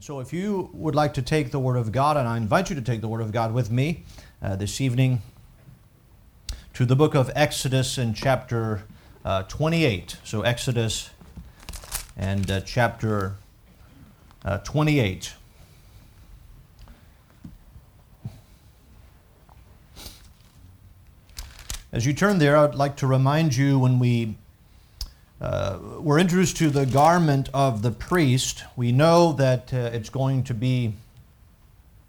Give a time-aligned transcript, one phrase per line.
[0.00, 2.70] And so, if you would like to take the Word of God, and I invite
[2.70, 4.02] you to take the Word of God with me
[4.40, 5.20] uh, this evening
[6.72, 8.84] to the book of Exodus in chapter
[9.26, 10.16] uh, 28.
[10.24, 11.10] So, Exodus
[12.16, 13.34] and uh, chapter
[14.42, 15.34] uh, 28.
[21.92, 24.38] As you turn there, I'd like to remind you when we
[25.40, 28.64] uh, we're introduced to the garment of the priest.
[28.76, 30.92] We know that uh, it's going to be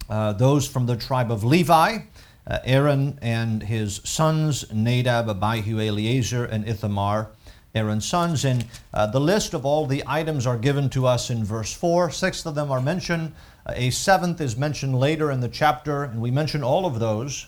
[0.09, 1.99] uh, those from the tribe of Levi,
[2.45, 7.29] uh, Aaron and his sons, Nadab, Abihu, Eleazar, and Ithamar,
[7.73, 8.43] Aaron's sons.
[8.43, 12.11] And uh, the list of all the items are given to us in verse 4.
[12.11, 13.31] Six of them are mentioned.
[13.65, 17.47] Uh, a seventh is mentioned later in the chapter, and we mention all of those.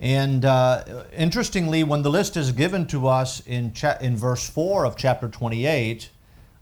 [0.00, 4.84] And uh, interestingly, when the list is given to us in, cha- in verse 4
[4.84, 6.10] of chapter 28,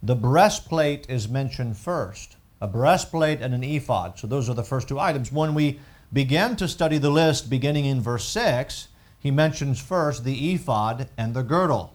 [0.02, 4.18] the breastplate is mentioned first a breastplate and an ephod.
[4.18, 5.30] So those are the first two items.
[5.30, 5.80] When we
[6.14, 11.34] began to study the list beginning in verse 6, he mentions first the ephod and
[11.34, 11.94] the girdle.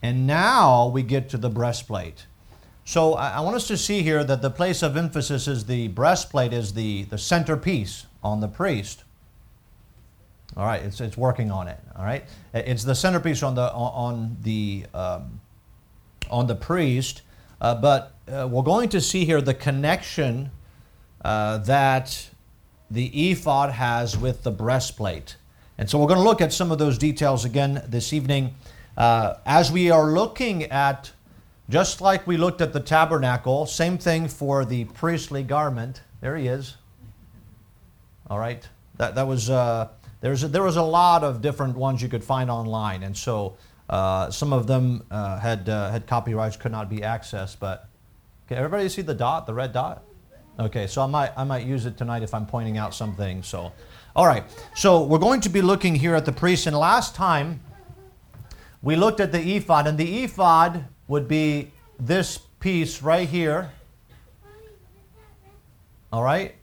[0.00, 2.26] And now we get to the breastplate.
[2.84, 5.88] So I, I want us to see here that the place of emphasis is the
[5.88, 9.02] breastplate is the, the centerpiece on the priest.
[10.56, 11.78] All right, it's, it's working on it.
[11.96, 15.40] All right, it's the centerpiece on the on the um,
[16.28, 17.22] on the priest.
[17.60, 20.50] Uh, but uh, we're going to see here the connection
[21.24, 22.30] uh, that
[22.90, 25.36] the ephod has with the breastplate,
[25.78, 28.54] and so we're going to look at some of those details again this evening
[28.96, 31.12] uh, as we are looking at.
[31.68, 36.02] Just like we looked at the tabernacle, same thing for the priestly garment.
[36.20, 36.76] There he is.
[38.28, 39.86] All right, that that was uh,
[40.20, 43.56] there's a, there was a lot of different ones you could find online, and so
[43.88, 47.56] uh, some of them uh, had uh, had copyrights could not be accessed.
[47.58, 47.88] But
[48.46, 50.04] okay, everybody see the dot, the red dot?
[50.58, 53.42] Okay, so I might I might use it tonight if I'm pointing out something.
[53.42, 53.72] So,
[54.14, 54.44] all right.
[54.74, 57.60] So we're going to be looking here at the priest, and last time
[58.82, 63.70] we looked at the ephod, and the ephod would be this piece right here.
[66.12, 66.54] All right,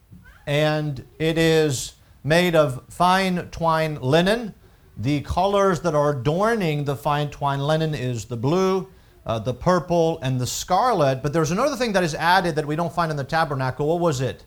[0.45, 1.93] and it is
[2.23, 4.53] made of fine twine linen.
[4.97, 8.89] The colors that are adorning the fine twine linen is the blue,
[9.25, 11.22] uh, the purple, and the scarlet.
[11.22, 13.88] But there's another thing that is added that we don't find in the tabernacle.
[13.88, 14.44] What was it?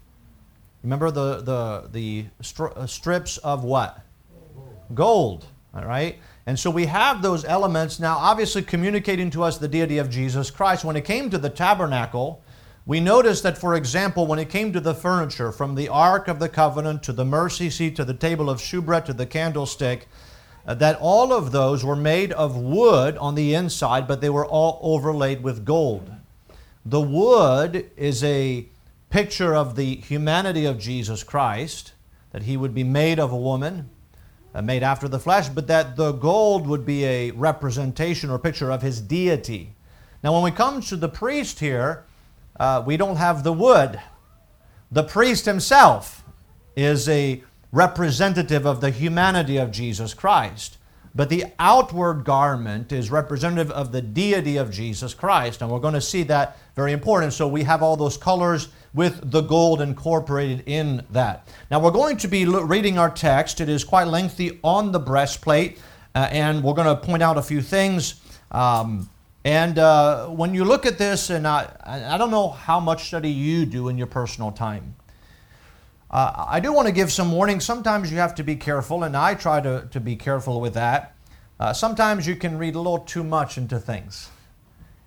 [0.83, 4.01] Remember the, the, the stri- uh, strips of what?
[4.95, 5.47] Gold.
[5.75, 6.19] All right?
[6.47, 10.51] And so we have those elements now, obviously communicating to us the deity of Jesus
[10.51, 10.85] Christ.
[10.85, 12.43] When it came to the tabernacle,
[12.91, 16.41] we notice that, for example, when it came to the furniture, from the Ark of
[16.41, 20.09] the Covenant to the mercy seat to the table of shewbread to the candlestick,
[20.67, 24.45] uh, that all of those were made of wood on the inside, but they were
[24.45, 26.11] all overlaid with gold.
[26.85, 28.67] The wood is a
[29.09, 31.93] picture of the humanity of Jesus Christ,
[32.33, 33.89] that he would be made of a woman,
[34.53, 38.73] uh, made after the flesh, but that the gold would be a representation or picture
[38.73, 39.77] of his deity.
[40.25, 42.05] Now, when we come to the priest here,
[42.61, 44.01] uh, we don't have the wood.
[44.93, 46.23] The priest himself
[46.77, 50.77] is a representative of the humanity of Jesus Christ.
[51.15, 55.61] But the outward garment is representative of the deity of Jesus Christ.
[55.61, 57.33] And we're going to see that very important.
[57.33, 61.49] So we have all those colors with the gold incorporated in that.
[61.71, 63.61] Now we're going to be reading our text.
[63.61, 65.81] It is quite lengthy on the breastplate.
[66.15, 68.21] Uh, and we're going to point out a few things.
[68.53, 69.10] Um,
[69.45, 73.31] and uh, when you look at this, and I, I don't know how much study
[73.31, 74.95] you do in your personal time.
[76.11, 77.61] Uh, I do want to give some warning.
[77.61, 81.15] Sometimes you have to be careful, and I try to, to be careful with that.
[81.59, 84.29] Uh, sometimes you can read a little too much into things,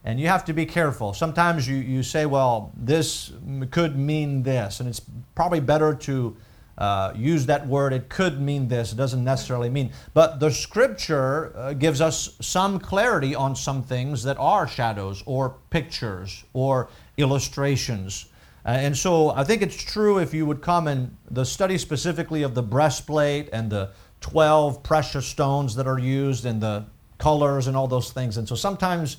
[0.04, 1.14] and you have to be careful.
[1.14, 3.34] Sometimes you, you say, well, this
[3.70, 5.02] could mean this, and it's
[5.36, 6.36] probably better to
[6.78, 7.94] uh, use that word.
[7.94, 9.92] It could mean this, it doesn't necessarily mean.
[10.14, 15.58] But the scripture uh, gives us some clarity on some things that are shadows or
[15.70, 18.26] pictures or illustrations.
[18.66, 22.44] Uh, and so I think it's true if you would come and the study specifically
[22.44, 23.92] of the breastplate and the
[24.22, 26.86] 12 precious stones that are used and the
[27.18, 28.38] colors and all those things.
[28.38, 29.18] And so sometimes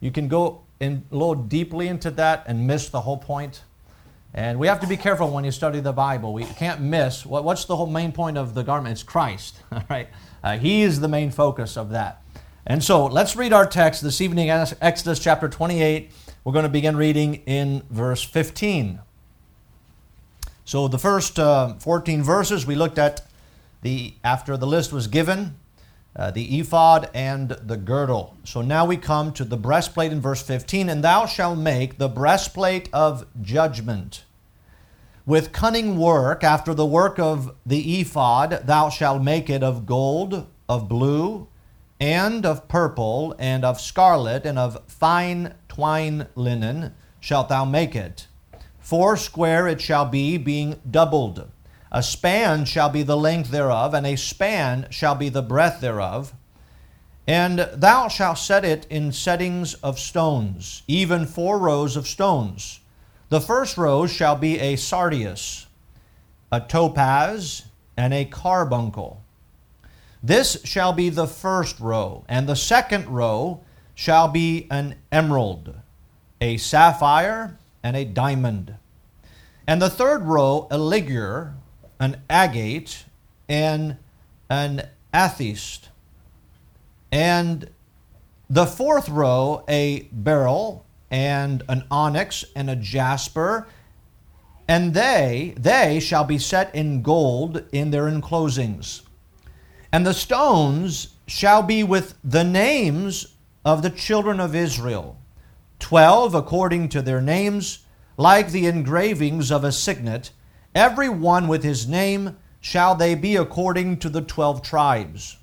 [0.00, 3.62] you can go in a little deeply into that and miss the whole point.
[4.36, 6.34] And we have to be careful when you study the Bible.
[6.34, 8.92] We can't miss what, what's the whole main point of the garment?
[8.92, 10.08] It's Christ, all right?
[10.44, 12.22] Uh, he is the main focus of that.
[12.66, 16.10] And so let's read our text this evening, Exodus chapter 28.
[16.44, 19.00] We're going to begin reading in verse 15.
[20.66, 23.22] So the first uh, 14 verses we looked at
[23.80, 25.56] the after the list was given.
[26.16, 28.36] Uh, the ephod and the girdle.
[28.44, 30.88] So now we come to the breastplate in verse 15.
[30.88, 34.24] And thou shalt make the breastplate of judgment.
[35.26, 40.46] With cunning work, after the work of the ephod, thou shalt make it of gold,
[40.68, 41.48] of blue,
[41.98, 48.28] and of purple, and of scarlet, and of fine twine linen shalt thou make it.
[48.78, 51.50] Four square it shall be, being doubled.
[51.96, 56.34] A span shall be the length thereof, and a span shall be the breadth thereof.
[57.26, 62.80] And thou shalt set it in settings of stones, even four rows of stones.
[63.30, 65.68] The first row shall be a sardius,
[66.52, 67.64] a topaz,
[67.96, 69.22] and a carbuncle.
[70.22, 73.62] This shall be the first row, and the second row
[73.94, 75.74] shall be an emerald,
[76.42, 78.74] a sapphire, and a diamond.
[79.66, 81.54] And the third row, a ligure,
[81.98, 83.04] an agate,
[83.48, 83.96] and
[84.50, 85.88] an amethyst.
[87.10, 87.70] And
[88.48, 93.66] the fourth row, a beryl, and an onyx, and a jasper.
[94.68, 99.02] And they, they shall be set in gold in their enclosings.
[99.92, 103.34] And the stones shall be with the names
[103.64, 105.18] of the children of Israel,
[105.78, 107.84] twelve according to their names,
[108.16, 110.30] like the engravings of a signet,
[110.76, 115.38] every one with his name shall they be according to the twelve tribes.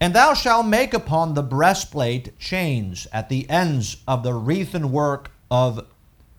[0.00, 5.30] And thou shalt make upon the breastplate chains at the ends of the wreathen work
[5.50, 5.86] of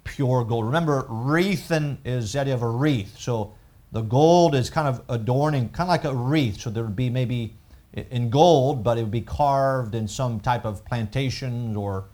[0.04, 0.66] pure gold.
[0.66, 3.18] Remember, wreathen is the idea of a wreath.
[3.18, 3.54] So
[3.92, 6.60] the gold is kind of adorning, kind of like a wreath.
[6.60, 7.56] So there would be maybe
[7.94, 12.06] in gold, but it would be carved in some type of plantation or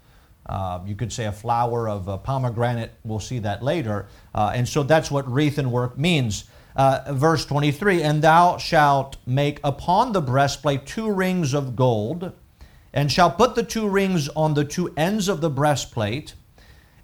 [0.51, 2.91] uh, you could say a flower of a pomegranate.
[3.05, 4.07] We'll see that later.
[4.35, 6.43] Uh, and so that's what wreathen work means.
[6.75, 12.33] Uh, verse 23 And thou shalt make upon the breastplate two rings of gold,
[12.93, 16.33] and shalt put the two rings on the two ends of the breastplate.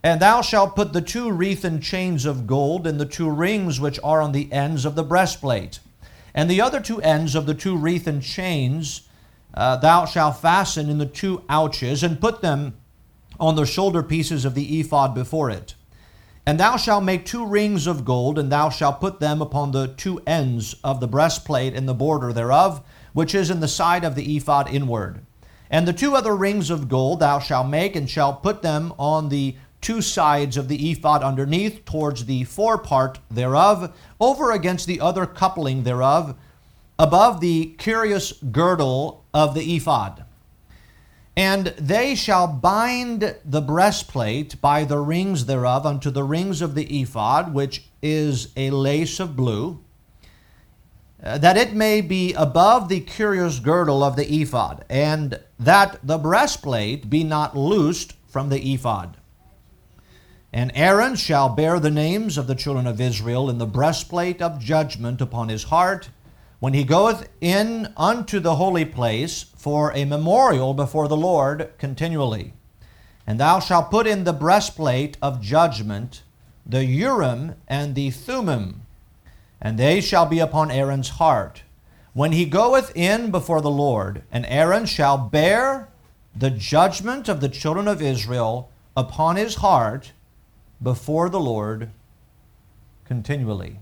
[0.04, 4.00] And thou shalt put the two wreathen chains of gold in the two rings which
[4.04, 5.80] are on the ends of the breastplate.
[6.36, 9.08] And the other two ends of the two wreathen chains
[9.54, 12.76] uh, thou shalt fasten in the two ouches, and put them
[13.40, 15.76] on the shoulder pieces of the ephod before it.
[16.46, 19.90] And thou shalt make two rings of gold, and thou shalt put them upon the
[19.90, 22.82] two ends of the breastplate in the border thereof,
[23.12, 25.26] which is in the side of the ephod inward.
[25.70, 29.28] And the two other rings of gold thou shalt make, and shalt put them on
[29.28, 35.26] the two sides of the ephod underneath, towards the forepart thereof, over against the other
[35.26, 36.36] coupling thereof,
[36.98, 40.24] above the curious girdle of the ephod.
[41.38, 47.02] And they shall bind the breastplate by the rings thereof unto the rings of the
[47.02, 49.80] ephod, which is a lace of blue,
[51.24, 56.18] uh, that it may be above the curious girdle of the ephod, and that the
[56.18, 59.16] breastplate be not loosed from the ephod.
[60.52, 64.58] And Aaron shall bear the names of the children of Israel in the breastplate of
[64.58, 66.10] judgment upon his heart
[66.60, 72.54] when he goeth in unto the holy place for a memorial before the Lord continually.
[73.26, 76.24] And thou shalt put in the breastplate of judgment
[76.66, 78.82] the Urim and the Thummim,
[79.62, 81.64] and they shall be upon Aaron's heart.
[82.14, 85.88] When he goeth in before the Lord, and Aaron shall bear
[86.36, 90.12] the judgment of the children of Israel upon his heart
[90.82, 91.90] before the Lord
[93.06, 93.80] continually.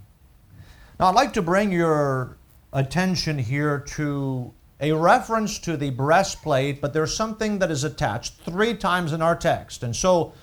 [0.99, 2.37] Now, I'd like to bring your
[2.75, 8.75] attention here to a reference to the breastplate, but there's something that is attached three
[8.75, 9.81] times in our text.
[9.81, 10.33] And so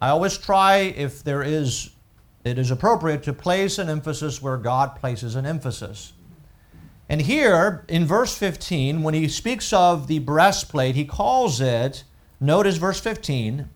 [0.00, 1.90] I always try, if there is,
[2.44, 6.14] it is appropriate to place an emphasis where God places an emphasis.
[7.10, 12.04] And here in verse 15, when he speaks of the breastplate, he calls it,
[12.40, 13.68] notice verse 15,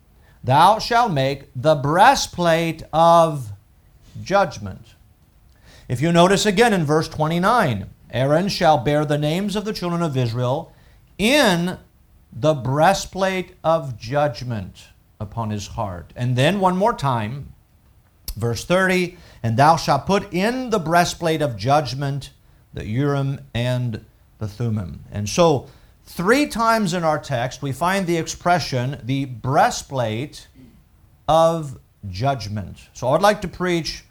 [0.42, 3.52] thou shalt make the breastplate of
[4.22, 4.94] judgment.
[5.90, 10.02] If you notice again in verse 29, Aaron shall bear the names of the children
[10.02, 10.72] of Israel
[11.18, 11.78] in
[12.32, 14.84] the breastplate of judgment
[15.18, 16.12] upon his heart.
[16.14, 17.54] And then one more time,
[18.36, 22.30] verse 30, and thou shalt put in the breastplate of judgment
[22.72, 24.04] the Urim and
[24.38, 25.02] the Thummim.
[25.10, 25.66] And so,
[26.04, 30.46] three times in our text, we find the expression the breastplate
[31.26, 32.78] of judgment.
[32.92, 34.04] So, I'd like to preach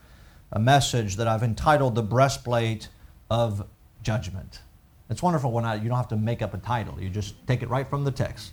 [0.51, 2.87] a message that I've entitled The Breastplate
[3.29, 3.65] of
[4.03, 4.61] Judgment.
[5.09, 7.63] It's wonderful when I, you don't have to make up a title, you just take
[7.63, 8.51] it right from the text.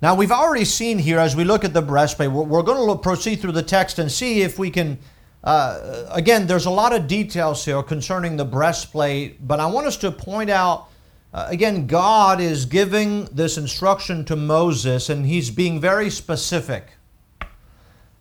[0.00, 2.84] Now, we've already seen here as we look at the breastplate, we're, we're going to
[2.84, 4.98] look, proceed through the text and see if we can.
[5.44, 9.96] Uh, again, there's a lot of details here concerning the breastplate, but I want us
[9.98, 10.88] to point out
[11.34, 16.98] Uh, again, God is giving this instruction to Moses, and he's being very specific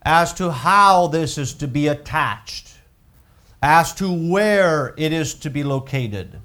[0.03, 2.69] as to how this is to be attached,
[3.61, 6.39] as to where it is to be located,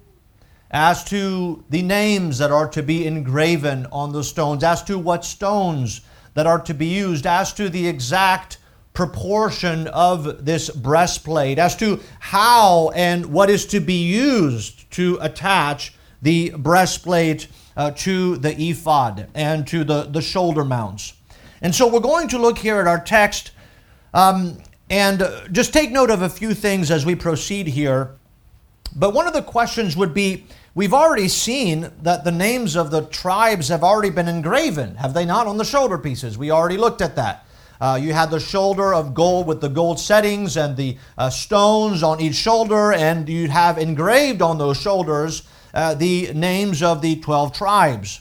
[0.70, 5.24] as to the names that are to be engraven on the stones, as to what
[5.24, 6.02] stones
[6.34, 8.58] that are to be used, as to the exact
[8.92, 15.94] proportion of this breastplate, as to how and what is to be used to attach
[16.22, 17.46] the breastplate
[17.76, 21.12] uh, to the ephod and to the, the shoulder mounts.
[21.62, 23.52] And so we're going to look here at our text
[24.12, 24.58] um,
[24.90, 28.16] and uh, just take note of a few things as we proceed here.
[28.94, 33.02] But one of the questions would be we've already seen that the names of the
[33.06, 36.38] tribes have already been engraven, have they not, on the shoulder pieces?
[36.38, 37.46] We already looked at that.
[37.78, 42.02] Uh, you had the shoulder of gold with the gold settings and the uh, stones
[42.02, 45.42] on each shoulder, and you have engraved on those shoulders
[45.74, 48.20] uh, the names of the 12 tribes.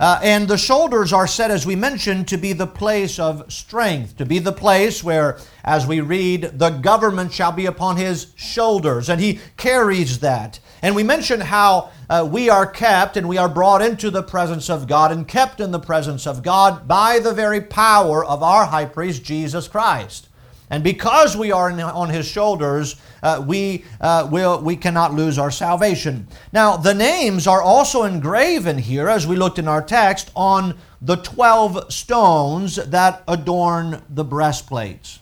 [0.00, 4.16] Uh, and the shoulders are said, as we mentioned, to be the place of strength,
[4.16, 9.10] to be the place where, as we read, the government shall be upon his shoulders,
[9.10, 10.58] and he carries that.
[10.80, 14.70] And we mentioned how uh, we are kept and we are brought into the presence
[14.70, 18.64] of God and kept in the presence of God by the very power of our
[18.64, 20.29] high priest, Jesus Christ.
[20.70, 25.36] And because we are in, on his shoulders, uh, we, uh, will, we cannot lose
[25.36, 26.28] our salvation.
[26.52, 31.16] Now, the names are also engraven here, as we looked in our text, on the
[31.16, 35.18] 12 stones that adorn the breastplates.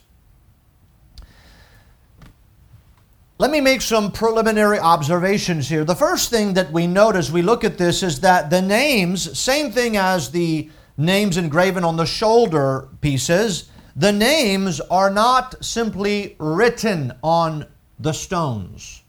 [3.39, 5.85] Let me make some preliminary observations here.
[5.85, 9.39] The first thing that we note as we look at this is that the names,
[9.39, 16.37] same thing as the names engraven on the shoulder pieces, the names are not simply
[16.39, 17.65] written on
[17.99, 19.03] the stones.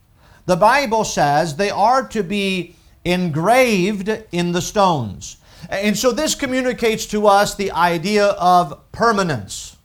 [0.46, 5.36] The Bible says they are to be engraved in the stones.
[5.68, 9.76] And so this communicates to us the idea of permanence.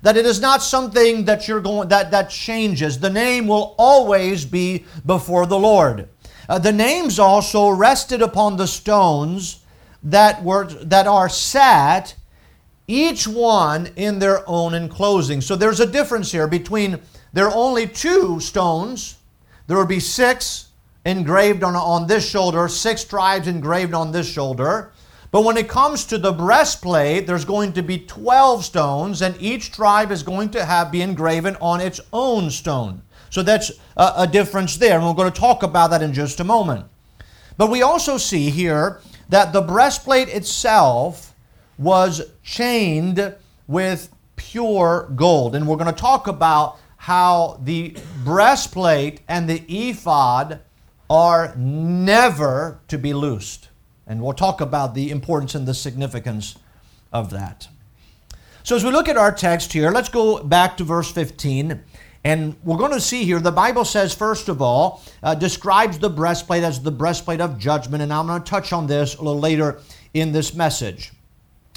[0.00, 2.98] That it is not something that you're going that that changes.
[2.98, 6.08] The name will always be before the Lord.
[6.48, 9.62] Uh, the names also rested upon the stones
[10.02, 12.14] that were that are set
[12.90, 15.40] each one in their own enclosing.
[15.40, 17.00] So there's a difference here between
[17.32, 19.16] there are only two stones.
[19.68, 20.68] There will be six
[21.04, 24.92] engraved on, on this shoulder, six tribes engraved on this shoulder.
[25.30, 29.70] But when it comes to the breastplate, there's going to be 12 stones, and each
[29.70, 33.02] tribe is going to have be engraven on its own stone.
[33.30, 36.40] So that's a, a difference there, and we're going to talk about that in just
[36.40, 36.86] a moment.
[37.56, 41.29] But we also see here that the breastplate itself
[41.80, 43.34] was chained
[43.66, 45.56] with pure gold.
[45.56, 50.60] And we're going to talk about how the breastplate and the ephod
[51.08, 53.70] are never to be loosed.
[54.06, 56.56] And we'll talk about the importance and the significance
[57.12, 57.68] of that.
[58.62, 61.82] So, as we look at our text here, let's go back to verse 15.
[62.22, 66.10] And we're going to see here, the Bible says, first of all, uh, describes the
[66.10, 68.02] breastplate as the breastplate of judgment.
[68.02, 69.80] And I'm going to touch on this a little later
[70.12, 71.12] in this message.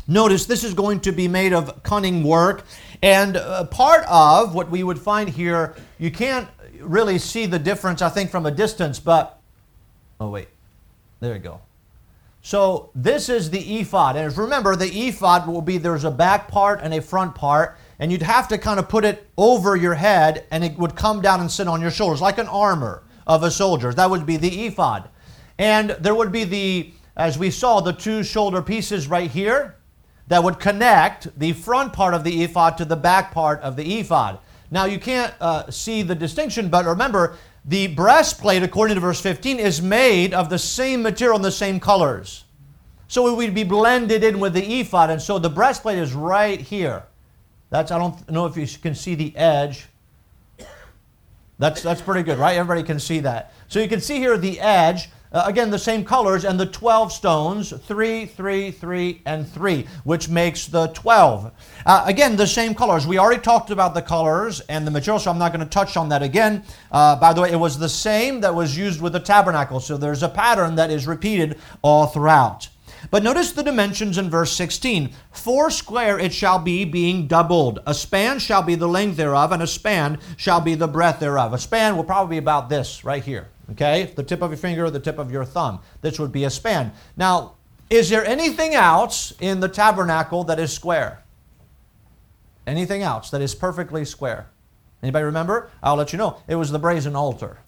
[0.08, 2.66] Notice this is going to be made of cunning work,
[3.02, 6.50] and uh, part of what we would find here, you can't
[6.82, 9.40] really see the difference, I think, from a distance, but
[10.20, 10.50] oh, wait,
[11.22, 11.62] there you go.
[12.42, 16.82] So this is the ephod, and remember, the ephod will be there's a back part
[16.84, 20.46] and a front part, and you'd have to kind of put it over your head,
[20.52, 23.52] and it would come down and sit on your shoulders like an armor of a
[23.52, 23.94] soldier.
[23.94, 25.08] That would be the ephod,
[25.58, 29.78] and there would be the, as we saw, the two shoulder pieces right here
[30.34, 34.00] that would connect the front part of the ephod to the back part of the
[34.00, 34.40] ephod.
[34.72, 39.60] Now, you can't uh, see the distinction, but remember, the breastplate, according to verse 15,
[39.60, 42.46] is made of the same material and the same colors.
[43.08, 46.60] So it would be blended in with the ephod, and so the breastplate is right
[46.60, 47.04] here.
[47.70, 49.86] That's I don't know if you can see the edge.
[51.60, 52.58] That's that's pretty good, right?
[52.58, 53.54] Everybody can see that.
[53.68, 55.10] So you can see here the edge.
[55.34, 60.30] Uh, again, the same colors and the 12 stones 3, 3, 3, and 3, which
[60.30, 61.52] makes the 12.
[61.86, 63.08] Uh, again, the same colors.
[63.08, 65.98] We already talked about the colors and the material, so I'm not going to touch
[65.98, 66.64] on that again.
[66.92, 69.98] Uh, by the way, it was the same that was used with the tabernacle, so
[69.98, 72.70] there's a pattern that is repeated all throughout.
[73.10, 75.14] But notice the dimensions in verse 16.
[75.32, 77.80] Four square it shall be, being doubled.
[77.86, 81.54] A span shall be the length thereof, and a span shall be the breadth thereof.
[81.54, 83.50] A span will probably be about this right here.
[83.72, 84.12] Okay?
[84.16, 85.80] The tip of your finger or the tip of your thumb.
[86.02, 86.92] This would be a span.
[87.16, 87.56] Now,
[87.90, 91.24] is there anything else in the tabernacle that is square?
[92.66, 94.50] Anything else that is perfectly square?
[95.02, 95.70] Anybody remember?
[95.82, 96.42] I'll let you know.
[96.48, 97.60] It was the brazen altar.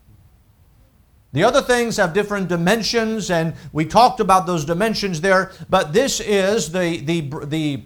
[1.34, 5.52] The other things have different dimensions, and we talked about those dimensions there.
[5.70, 7.84] But this is the the the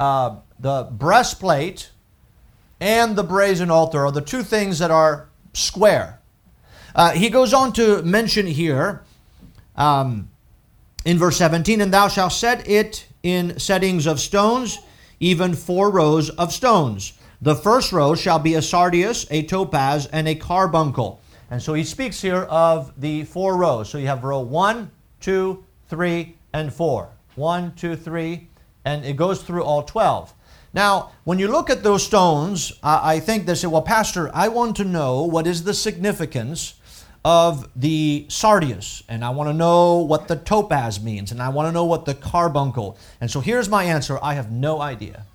[0.00, 1.90] uh, the breastplate
[2.80, 6.20] and the brazen altar are the two things that are square.
[6.96, 9.02] Uh, he goes on to mention here
[9.76, 10.30] um,
[11.04, 14.78] in verse 17, and thou shalt set it in settings of stones,
[15.20, 17.12] even four rows of stones.
[17.42, 21.20] The first row shall be a sardius, a topaz, and a carbuncle.
[21.50, 23.90] And so he speaks here of the four rows.
[23.90, 27.10] So you have row one, two, three, and four.
[27.34, 28.48] One, two, three,
[28.86, 30.32] and it goes through all 12.
[30.72, 34.76] Now, when you look at those stones, I think they say, well, Pastor, I want
[34.76, 36.74] to know what is the significance
[37.26, 41.66] of the sardius, and I want to know what the topaz means, and I want
[41.66, 42.96] to know what the carbuncle.
[43.20, 45.26] And so here's my answer I have no idea.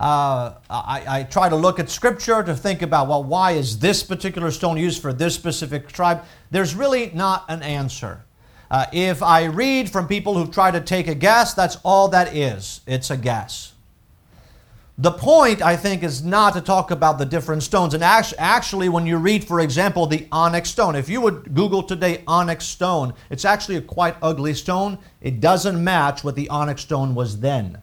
[0.00, 4.02] Uh, I, I, try to look at scripture to think about, well, why is this
[4.02, 6.24] particular stone used for this specific tribe?
[6.50, 8.24] There's really not an answer.
[8.68, 12.34] Uh, if I read from people who've tried to take a guess, that's all that
[12.34, 12.80] is.
[12.88, 13.72] It's a guess.
[14.98, 17.92] The point, I think, is not to talk about the different stones.
[17.92, 22.22] And actually, when you read, for example, the onyx stone, if you would Google today
[22.26, 24.98] onyx stone, it's actually a quite ugly stone.
[25.20, 27.82] It doesn't match what the onyx stone was then.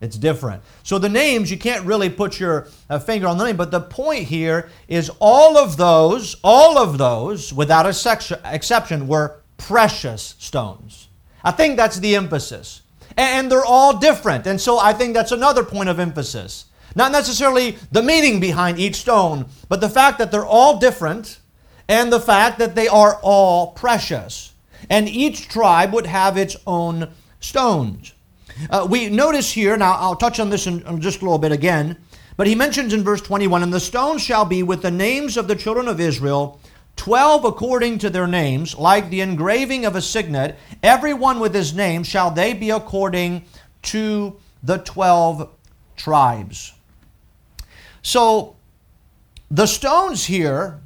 [0.00, 0.62] It's different.
[0.82, 3.80] So the names, you can't really put your uh, finger on the name, but the
[3.80, 11.08] point here is all of those, all of those, without a exception, were precious stones.
[11.42, 12.82] I think that's the emphasis.
[13.16, 14.46] And they're all different.
[14.46, 16.66] And so I think that's another point of emphasis.
[16.96, 21.38] Not necessarily the meaning behind each stone, but the fact that they're all different
[21.88, 24.52] and the fact that they are all precious.
[24.88, 28.12] And each tribe would have its own stones.
[28.70, 31.52] Uh, we notice here, now I'll touch on this in, in just a little bit
[31.52, 31.96] again,
[32.36, 35.48] but he mentions in verse 21 And the stones shall be with the names of
[35.48, 36.60] the children of Israel
[36.96, 41.74] Twelve according to their names, like the engraving of a signet, every one with his
[41.74, 43.44] name shall they be according
[43.82, 45.50] to the twelve
[45.96, 46.72] tribes.
[48.02, 48.56] So
[49.50, 50.80] the stones here,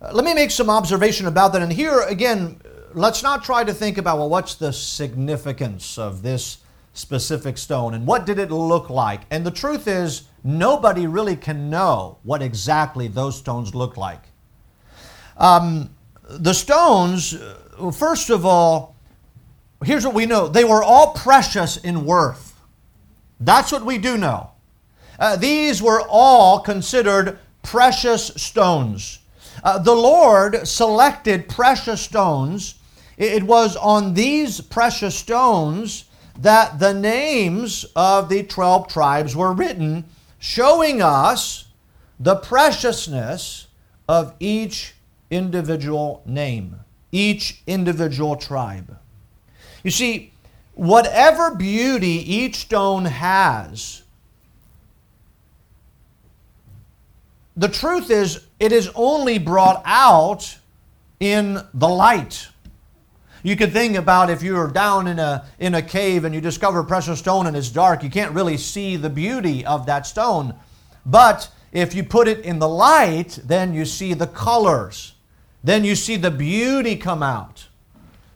[0.00, 1.62] uh, let me make some observation about that.
[1.62, 2.60] And here again,
[2.94, 6.58] let's not try to think about, well, what's the significance of this
[6.94, 9.22] specific stone and what did it look like?
[9.30, 14.27] And the truth is, nobody really can know what exactly those stones look like.
[15.38, 15.90] Um,
[16.28, 18.96] the stones, uh, first of all,
[19.84, 22.60] here's what we know they were all precious in worth.
[23.40, 24.50] That's what we do know.
[25.18, 29.20] Uh, these were all considered precious stones.
[29.62, 32.74] Uh, the Lord selected precious stones.
[33.16, 36.04] It was on these precious stones
[36.38, 40.04] that the names of the 12 tribes were written,
[40.38, 41.66] showing us
[42.20, 43.66] the preciousness
[44.08, 44.94] of each
[45.30, 46.76] individual name,
[47.12, 48.98] each individual tribe.
[49.82, 50.32] You see,
[50.74, 54.02] whatever beauty each stone has,
[57.56, 60.58] the truth is, it is only brought out
[61.20, 62.48] in the light.
[63.42, 66.80] You could think about if you're down in a, in a cave and you discover
[66.80, 70.54] a precious stone and it's dark, you can't really see the beauty of that stone.
[71.06, 75.14] But if you put it in the light, then you see the colors
[75.62, 77.66] then you see the beauty come out.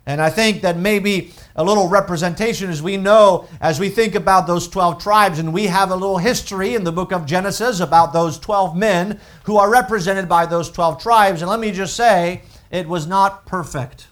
[0.04, 4.48] And I think that maybe a little representation as we know, as we think about
[4.48, 8.12] those 12 tribes, and we have a little history in the book of Genesis about
[8.12, 11.40] those 12 men who are represented by those 12 tribes.
[11.40, 14.08] And let me just say, it was not perfect.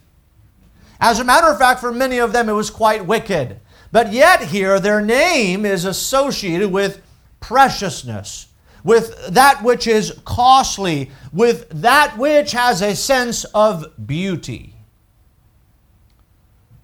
[1.00, 3.58] As a matter of fact, for many of them, it was quite wicked.
[3.90, 7.02] But yet, here, their name is associated with
[7.40, 8.46] preciousness
[8.84, 14.74] with that which is costly, with that which has a sense of beauty.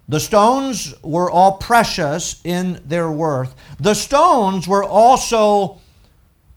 [0.09, 3.55] The stones were all precious in their worth.
[3.79, 5.81] The stones were also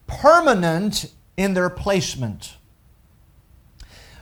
[0.07, 2.55] permanent in their placement.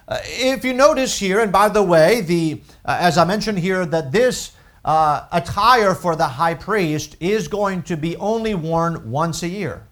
[0.07, 3.85] Uh, if you notice here, and by the way, the uh, as I mentioned here,
[3.85, 4.52] that this
[4.83, 9.88] uh, attire for the high priest is going to be only worn once a year.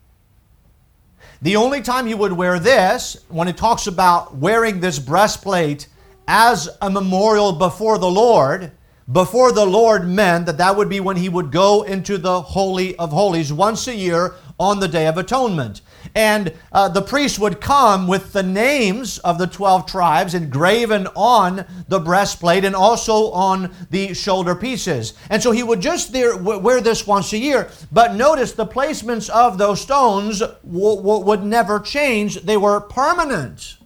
[1.43, 5.87] The only time he would wear this, when it talks about wearing this breastplate
[6.27, 8.73] as a memorial before the Lord,
[9.13, 12.97] before the Lord meant that that would be when he would go into the Holy
[12.97, 15.83] of Holies once a year on the Day of Atonement.
[16.15, 21.65] And uh, the priest would come with the names of the 12 tribes engraven on
[21.89, 25.15] the breastplate and also on the shoulder pieces.
[25.31, 27.71] And so he would just there, wear this once a year.
[27.91, 33.77] But notice the placements of those stones w- w- would never change, they were permanent.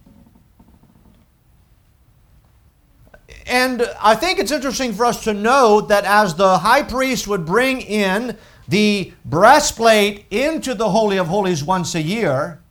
[3.51, 7.45] and I think it's interesting for us to note that as the high priest would
[7.45, 8.39] bring in
[8.71, 12.63] the breastplate into the Holy of Holies once a year,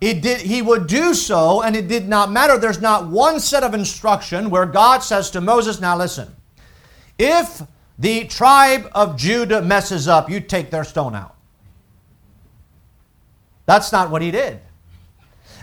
[0.00, 2.58] it did, he would do so, and it did not matter.
[2.58, 6.34] There's not one set of instruction where God says to Moses, Now listen,
[7.18, 7.62] if
[7.98, 11.36] the tribe of Judah messes up, you take their stone out.
[13.66, 14.58] That's not what he did.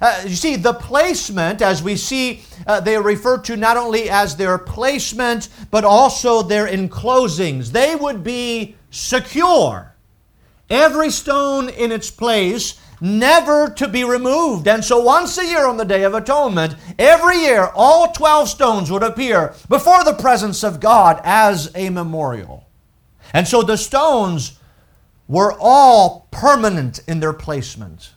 [0.01, 4.09] Uh, you see, the placement, as we see, uh, they are referred to not only
[4.09, 7.71] as their placement, but also their enclosings.
[7.71, 9.95] They would be secure.
[10.69, 14.67] Every stone in its place, never to be removed.
[14.67, 18.91] And so, once a year on the Day of Atonement, every year, all 12 stones
[18.91, 22.67] would appear before the presence of God as a memorial.
[23.33, 24.59] And so, the stones
[25.27, 28.11] were all permanent in their placement.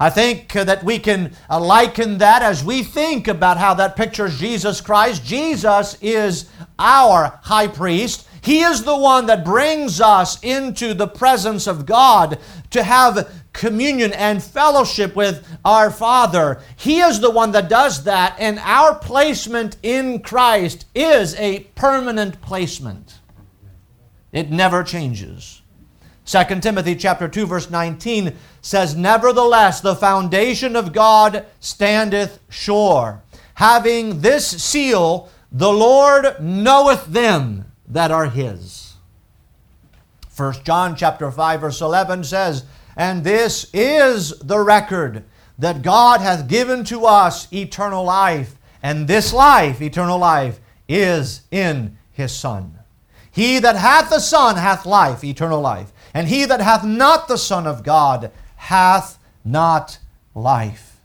[0.00, 3.96] I think uh, that we can uh, liken that as we think about how that
[3.96, 5.24] pictures Jesus Christ.
[5.24, 8.26] Jesus is our high priest.
[8.42, 14.12] He is the one that brings us into the presence of God to have communion
[14.12, 16.60] and fellowship with our Father.
[16.76, 22.40] He is the one that does that, and our placement in Christ is a permanent
[22.42, 23.20] placement.
[24.32, 25.61] It never changes.
[26.32, 33.22] 2 Timothy chapter 2 verse 19 says nevertheless the foundation of God standeth sure
[33.56, 38.94] having this seal the Lord knoweth them that are his.
[40.34, 42.64] 1 John chapter 5 verse 11 says
[42.96, 45.24] and this is the record
[45.58, 51.98] that God hath given to us eternal life and this life eternal life is in
[52.10, 52.78] his son.
[53.30, 57.38] He that hath the son hath life eternal life and he that hath not the
[57.38, 59.98] Son of God hath not
[60.34, 60.96] life.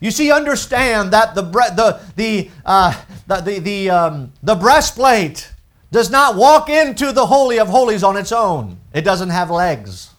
[0.00, 5.52] You see, understand that the, the, the, uh, the, the, the, um, the breastplate
[5.90, 10.10] does not walk into the Holy of Holies on its own, it doesn't have legs.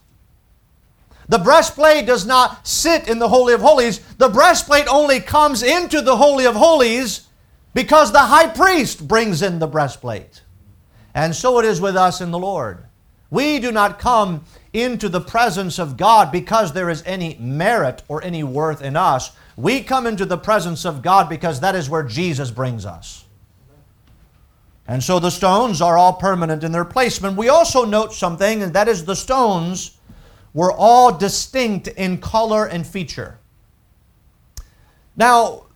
[1.28, 4.00] The breastplate does not sit in the Holy of Holies.
[4.18, 7.28] The breastplate only comes into the Holy of Holies
[7.72, 10.42] because the high priest brings in the breastplate.
[11.14, 12.84] And so it is with us in the Lord.
[13.30, 18.22] We do not come into the presence of God because there is any merit or
[18.22, 19.32] any worth in us.
[19.56, 23.24] We come into the presence of God because that is where Jesus brings us.
[24.88, 27.36] And so the stones are all permanent in their placement.
[27.36, 29.98] We also note something, and that is the stones
[30.52, 33.38] were all distinct in color and feature.
[35.14, 35.66] Now,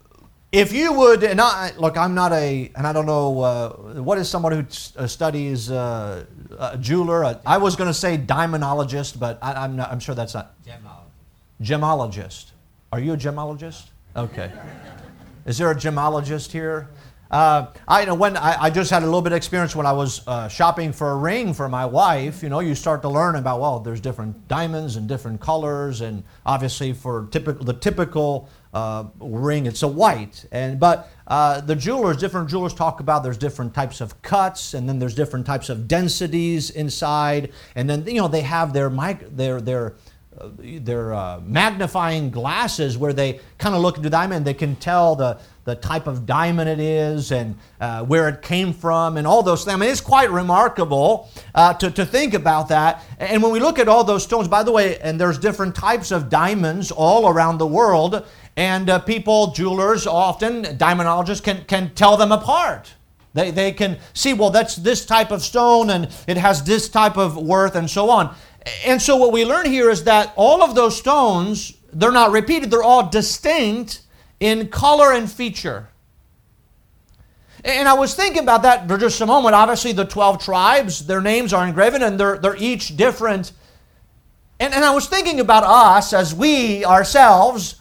[0.54, 4.18] if you would, and I, look, I'm not a, and I don't know, uh, what
[4.18, 4.60] is someone who
[4.96, 6.24] uh, studies uh,
[6.58, 7.24] a jeweler?
[7.24, 10.54] Uh, I was going to say diamondologist, but I, am not, I'm sure that's not.
[10.64, 11.60] Gemologist.
[11.60, 12.44] Gemologist.
[12.92, 13.86] Are you a gemologist?
[14.16, 14.52] Okay.
[15.44, 16.88] is there a gemologist here?
[17.30, 19.86] Uh, I you know when I, I, just had a little bit of experience when
[19.86, 22.42] I was uh, shopping for a ring for my wife.
[22.42, 26.22] You know, you start to learn about well, there's different diamonds and different colors, and
[26.44, 30.44] obviously for typical the typical uh, ring, it's a white.
[30.52, 34.88] And but uh, the jewelers, different jewelers talk about there's different types of cuts, and
[34.88, 39.34] then there's different types of densities inside, and then you know they have their mic
[39.34, 39.94] their their
[40.58, 44.44] their uh, magnifying glasses where they kind of look into diamond.
[44.44, 48.72] They can tell the the type of diamond it is and uh, where it came
[48.72, 49.74] from and all those things.
[49.74, 53.02] I mean, it's quite remarkable uh, to, to think about that.
[53.18, 56.10] And when we look at all those stones, by the way, and there's different types
[56.10, 62.16] of diamonds all around the world, and uh, people, jewelers, often diamondologists can, can tell
[62.16, 62.94] them apart.
[63.32, 67.16] They, they can see, well, that's this type of stone and it has this type
[67.16, 68.34] of worth and so on.
[68.84, 72.70] And so what we learn here is that all of those stones, they're not repeated,
[72.70, 74.02] they're all distinct
[74.40, 75.88] in color and feature.
[77.64, 79.54] And I was thinking about that for just a moment.
[79.54, 83.52] Obviously, the 12 tribes, their names are engraven and they're, they're each different.
[84.60, 87.76] And, and I was thinking about us as we ourselves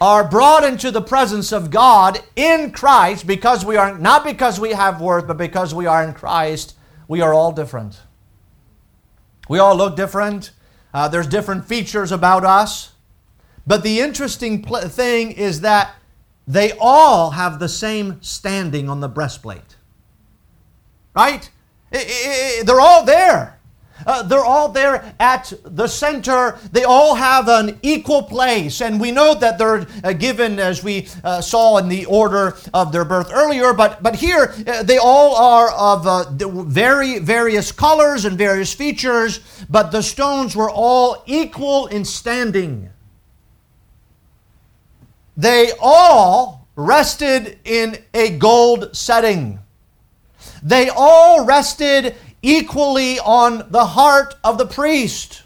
[0.00, 4.70] are brought into the presence of God in Christ because we are, not because we
[4.70, 6.74] have worth, but because we are in Christ,
[7.06, 8.00] we are all different.
[9.50, 10.52] We all look different.
[10.94, 12.92] Uh, there's different features about us.
[13.66, 15.96] But the interesting pl- thing is that
[16.46, 19.74] they all have the same standing on the breastplate.
[21.16, 21.50] Right?
[21.90, 23.58] they're all there.
[24.06, 26.58] Uh, they're all there at the center.
[26.72, 28.80] They all have an equal place.
[28.80, 32.92] And we know that they're uh, given, as we uh, saw in the order of
[32.92, 36.24] their birth earlier, but, but here uh, they all are of uh,
[36.64, 42.90] very various colors and various features, but the stones were all equal in standing.
[45.36, 49.58] They all rested in a gold setting.
[50.62, 55.42] they all rested equally on the heart of the priest.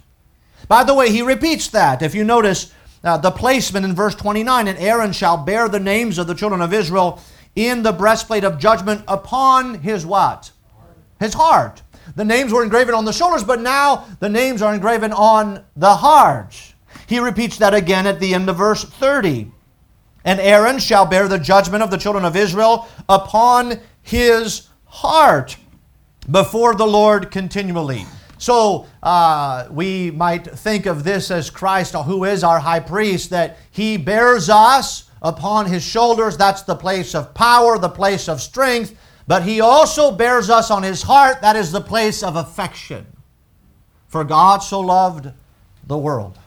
[0.69, 2.03] By the way, he repeats that.
[2.03, 6.19] If you notice uh, the placement in verse 29, and Aaron shall bear the names
[6.19, 7.21] of the children of Israel
[7.55, 10.51] in the breastplate of judgment upon his what?
[11.21, 11.83] His heart.
[12.17, 15.97] The names were engraven on the shoulders, but now the names are engraven on the
[15.97, 16.75] heart.
[17.07, 19.51] He repeats that again at the end of verse 30.
[20.25, 25.57] And Aaron shall bear the judgment of the children of Israel upon his heart
[26.31, 28.07] before the Lord continually.
[28.39, 33.59] So uh, we might think of this as Christ, who is our high priest, that
[33.71, 36.37] he bears us upon his shoulders.
[36.37, 38.95] That's the place of power, the place of strength.
[39.27, 41.41] But he also bears us on his heart.
[41.41, 43.07] That is the place of affection.
[44.09, 45.31] For God so loved
[45.87, 46.39] the world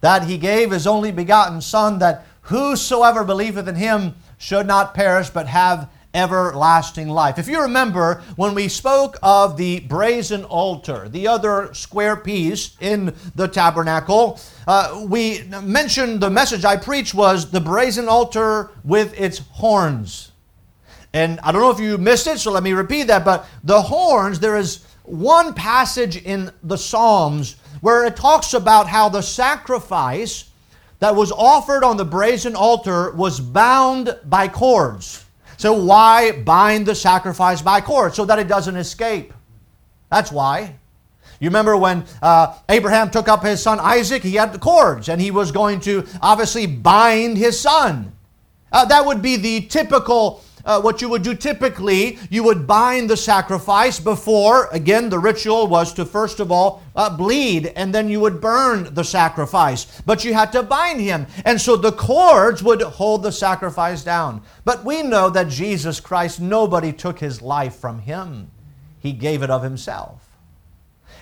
[0.00, 5.30] that he gave his only begotten Son, that whosoever believeth in him should not perish,
[5.30, 7.38] but have everlasting life.
[7.38, 13.14] If you remember when we spoke of the brazen altar, the other square piece in
[13.34, 19.38] the tabernacle, uh, we mentioned the message I preached was the brazen altar with its
[19.38, 20.32] horns.
[21.12, 23.24] And I don't know if you missed it, so let me repeat that.
[23.24, 29.08] But the horns, there is one passage in the Psalms where it talks about how
[29.08, 30.50] the sacrifice
[31.00, 35.24] that was offered on the brazen altar was bound by cords.
[35.60, 38.16] So, why bind the sacrifice by cords?
[38.16, 39.34] So that it doesn't escape.
[40.08, 40.76] That's why.
[41.38, 45.20] You remember when uh, Abraham took up his son Isaac, he had the cords, and
[45.20, 48.14] he was going to obviously bind his son.
[48.72, 53.08] Uh, that would be the typical uh, what you would do typically, you would bind
[53.08, 58.08] the sacrifice before, again, the ritual was to first of all uh, bleed, and then
[58.08, 60.00] you would burn the sacrifice.
[60.02, 61.26] But you had to bind him.
[61.44, 64.42] And so the cords would hold the sacrifice down.
[64.64, 68.50] But we know that Jesus Christ, nobody took his life from him,
[68.98, 70.26] he gave it of himself.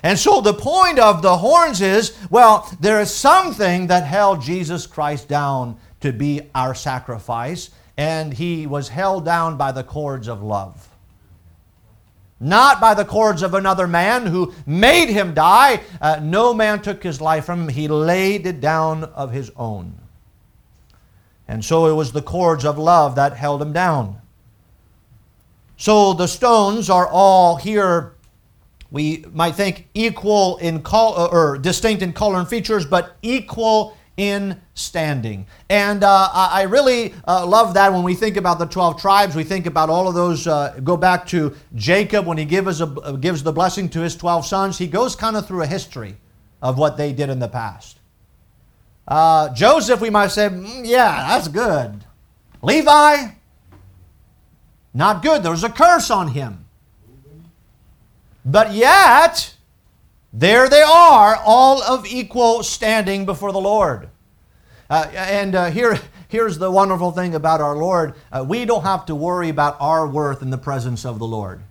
[0.01, 4.87] And so the point of the horns is well, there is something that held Jesus
[4.87, 10.41] Christ down to be our sacrifice and he was held down by the cords of
[10.41, 10.87] love.
[12.39, 15.81] Not by the cords of another man who made him die.
[15.99, 17.67] Uh, no man took his life from him.
[17.67, 19.99] He laid it down of his own.
[21.45, 24.21] And so it was the cords of love that held him down.
[25.75, 28.13] So the stones are all here,
[28.91, 34.59] we might think equal in color, or distinct in color and features, but equal in
[34.73, 35.47] standing.
[35.69, 39.45] And uh, I really uh, love that when we think about the 12 tribes, we
[39.45, 43.43] think about all of those, uh, go back to Jacob when he gives, a, gives
[43.43, 44.77] the blessing to his 12 sons.
[44.77, 46.17] He goes kind of through a history
[46.61, 47.99] of what they did in the past.
[49.07, 52.03] Uh, Joseph, we might say, mm, yeah, that's good.
[52.61, 53.31] Levi,
[54.93, 55.43] not good.
[55.43, 56.65] There was a curse on him.
[58.43, 59.55] But yet,
[60.31, 64.09] there they are, all of equal standing before the Lord.
[64.89, 69.05] Uh, and uh, here, here's the wonderful thing about our Lord uh, we don't have
[69.07, 71.61] to worry about our worth in the presence of the Lord.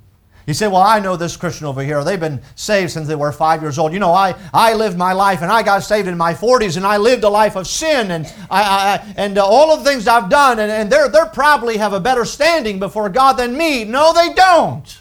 [0.48, 2.02] You say, Well, I know this Christian over here.
[2.02, 3.92] They've been saved since they were five years old.
[3.92, 6.86] You know, I, I lived my life and I got saved in my 40s and
[6.86, 10.08] I lived a life of sin and, I, I and uh, all of the things
[10.08, 13.84] I've done, and, and they're, they're probably have a better standing before God than me.
[13.84, 14.98] No, they don't.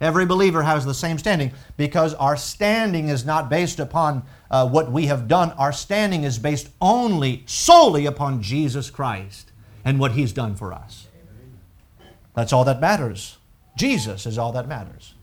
[0.00, 4.90] Every believer has the same standing because our standing is not based upon uh, what
[4.90, 5.52] we have done.
[5.52, 9.52] Our standing is based only, solely upon Jesus Christ
[9.84, 11.06] and what He's done for us.
[12.34, 13.36] That's all that matters.
[13.76, 15.14] Jesus is all that matters.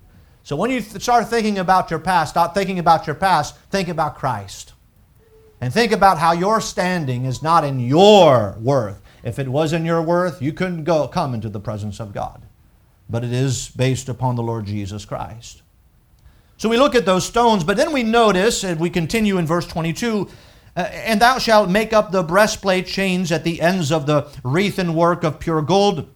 [0.43, 3.89] So when you th- start thinking about your past, stop thinking about your past, think
[3.89, 4.73] about Christ.
[5.59, 9.01] And think about how your standing is not in your worth.
[9.23, 12.46] If it was in your worth, you couldn't go come into the presence of God
[13.09, 15.61] but it is based upon the Lord Jesus Christ.
[16.57, 19.67] So we look at those stones, but then we notice, and we continue in verse
[19.67, 20.27] 22,
[20.75, 24.95] uh, and thou shalt make up the breastplate chains at the ends of the wreathen
[24.95, 26.09] work of pure gold.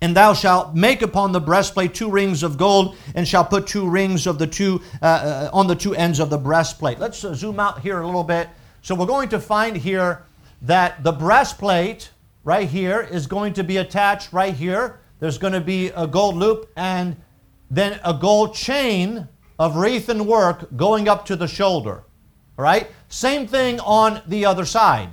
[0.00, 3.88] And thou shalt make upon the breastplate two rings of gold, and shalt put two
[3.88, 6.98] rings of the two uh, uh, on the two ends of the breastplate.
[6.98, 8.48] Let's uh, zoom out here a little bit.
[8.82, 10.24] So we're going to find here
[10.62, 12.10] that the breastplate
[12.44, 16.36] right here is going to be attached right here there's going to be a gold
[16.36, 17.16] loop and
[17.70, 19.28] then a gold chain
[19.58, 22.04] of wreathen work going up to the shoulder.
[22.56, 22.88] All right?
[23.08, 25.10] Same thing on the other side.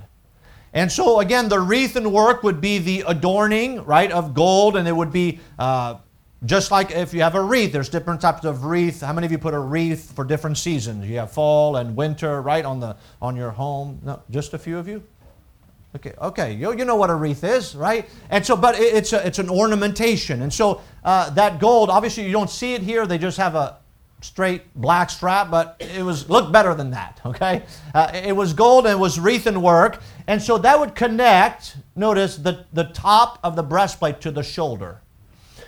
[0.74, 4.92] And so, again, the wreathen work would be the adorning, right, of gold, and it
[4.92, 5.96] would be uh,
[6.44, 9.02] just like if you have a wreath, there's different types of wreath.
[9.02, 11.08] How many of you put a wreath for different seasons?
[11.08, 14.00] You have fall and winter, right, on, the, on your home?
[14.04, 15.02] No, just a few of you?
[15.96, 18.10] Okay, okay, you, you know what a wreath is, right?
[18.30, 22.26] And so, but it, it's a, it's an ornamentation, and so uh, that gold, obviously,
[22.26, 23.08] you don't see it here.
[23.08, 23.78] They just have a
[24.20, 27.22] straight black strap, but it was looked better than that.
[27.26, 31.78] Okay, uh, it was gold and it was wreathen work, and so that would connect.
[31.96, 35.02] Notice the the top of the breastplate to the shoulder.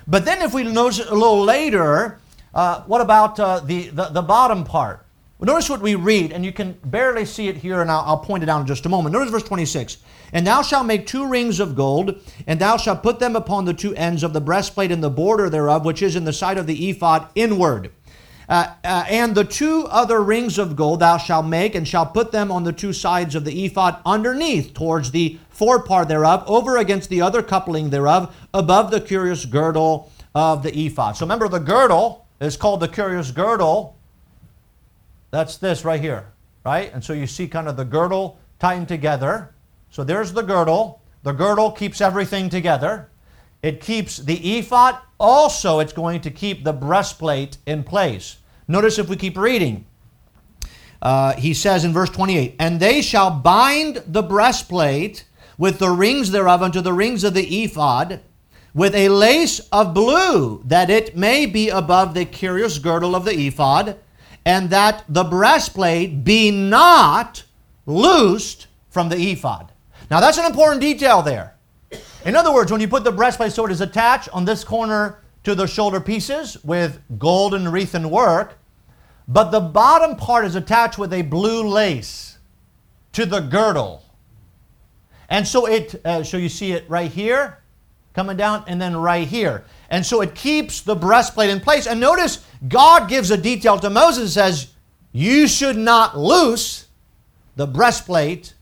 [0.07, 2.19] But then, if we notice a little later,
[2.53, 5.06] uh, what about uh, the, the the bottom part?
[5.39, 8.17] Well, notice what we read, and you can barely see it here, and I'll, I'll
[8.17, 9.13] point it out in just a moment.
[9.13, 9.97] Notice verse 26.
[10.33, 13.73] And thou shalt make two rings of gold, and thou shalt put them upon the
[13.73, 16.65] two ends of the breastplate in the border thereof, which is in the side of
[16.65, 17.91] the ephod inward.
[18.49, 22.31] Uh, uh, and the two other rings of gold thou shalt make, and shalt put
[22.31, 27.11] them on the two sides of the ephod underneath, towards the forepart thereof, over against
[27.11, 31.15] the other coupling thereof, above the curious girdle of the ephod.
[31.15, 33.96] So remember, the girdle is called the curious girdle
[35.31, 36.31] that's this right here,
[36.65, 36.91] right?
[36.93, 39.53] And so you see kind of the girdle tightened together.
[39.89, 41.01] So there's the girdle.
[41.23, 43.09] The girdle keeps everything together.
[43.61, 44.97] It keeps the ephod.
[45.19, 48.37] Also, it's going to keep the breastplate in place.
[48.67, 49.85] Notice if we keep reading.
[51.01, 55.25] Uh, he says in verse 28 And they shall bind the breastplate
[55.57, 58.21] with the rings thereof unto the rings of the ephod
[58.73, 63.47] with a lace of blue, that it may be above the curious girdle of the
[63.47, 63.97] ephod
[64.47, 67.43] and that the breastplate be not
[67.85, 69.73] loosed from the ephod.
[70.09, 71.55] Now, that's an important detail there.
[72.23, 75.19] In other words, when you put the breastplate so it is attached on this corner
[75.43, 78.57] to the shoulder pieces with golden wreathen work,
[79.27, 82.37] but the bottom part is attached with a blue lace
[83.11, 84.05] to the girdle.
[85.27, 87.57] And so it, uh, so you see it right here,
[88.13, 89.65] coming down, and then right here.
[89.89, 91.87] And so it keeps the breastplate in place.
[91.87, 94.67] And notice God gives a detail to Moses says,
[95.11, 96.87] You should not loose
[97.55, 98.53] the breastplate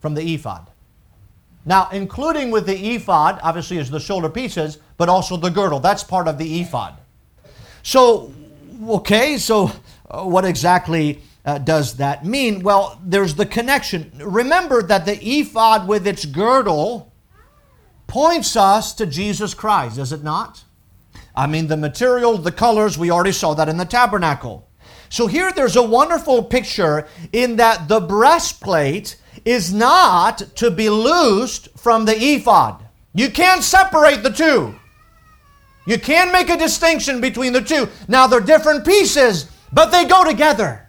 [0.00, 0.68] from the ephod.
[1.66, 5.80] Now, including with the ephod, obviously, is the shoulder pieces, but also the girdle.
[5.80, 6.94] That's part of the ephod.
[7.82, 8.32] So,
[8.86, 9.70] okay, so
[10.10, 12.62] uh, what exactly uh, does that mean?
[12.62, 14.12] Well, there's the connection.
[14.18, 17.13] Remember that the ephod with its girdle
[18.06, 20.64] points us to Jesus Christ, does it not?
[21.34, 24.68] I mean, the material, the colors, we already saw that in the tabernacle.
[25.08, 31.68] So here there's a wonderful picture in that the breastplate is not to be loosed
[31.76, 32.84] from the ephod.
[33.14, 34.74] You can't separate the two.
[35.86, 37.88] You can make a distinction between the two.
[38.08, 40.88] Now they're different pieces, but they go together.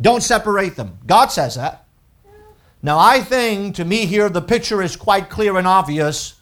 [0.00, 0.98] Don't separate them.
[1.06, 1.85] God says that.
[2.86, 6.34] Now, I think to me here the picture is quite clear and obvious,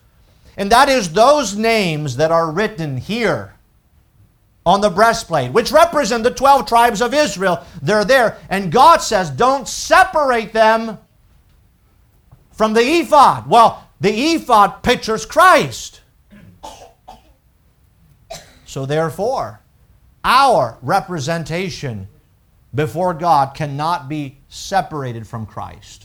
[0.59, 3.55] and that is those names that are written here
[4.67, 7.65] on the breastplate, which represent the 12 tribes of Israel.
[7.81, 10.99] They're there, and God says, don't separate them
[12.53, 13.49] from the ephod.
[13.49, 16.03] Well, the ephod pictures Christ.
[18.67, 19.61] So, therefore,
[20.23, 22.07] our representation
[22.75, 26.04] before God cannot be separated from Christ.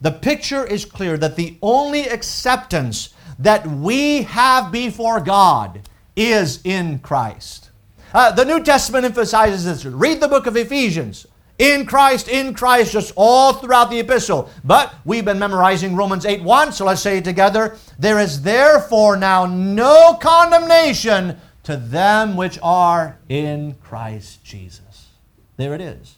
[0.00, 6.98] The picture is clear that the only acceptance that we have before God is in
[6.98, 7.70] Christ.
[8.12, 9.84] Uh, the New Testament emphasizes this.
[9.84, 11.26] Read the book of Ephesians.
[11.58, 14.48] In Christ, in Christ, just all throughout the epistle.
[14.64, 17.76] But we've been memorizing Romans 8 1, so let's say it together.
[17.98, 25.08] There is therefore now no condemnation to them which are in Christ Jesus.
[25.56, 26.16] There it is.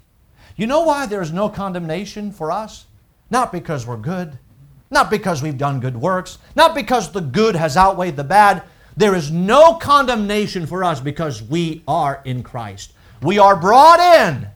[0.56, 2.84] You know why there is no condemnation for us?
[3.30, 4.38] Not because we're good,
[4.90, 8.62] not because we've done good works, not because the good has outweighed the bad.
[8.96, 12.92] There is no condemnation for us because we are in Christ.
[13.22, 14.48] We are brought in,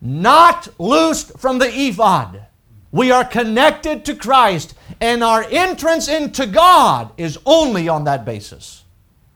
[0.00, 2.46] not loosed from the ephod.
[2.92, 8.84] We are connected to Christ, and our entrance into God is only on that basis.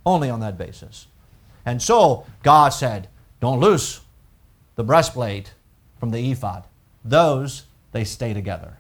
[0.06, 1.08] Only on that basis.
[1.66, 3.08] And so God said,
[3.40, 4.00] Don't loose
[4.76, 5.52] the breastplate
[5.98, 6.64] from the ephod.
[7.04, 8.78] Those they stay together.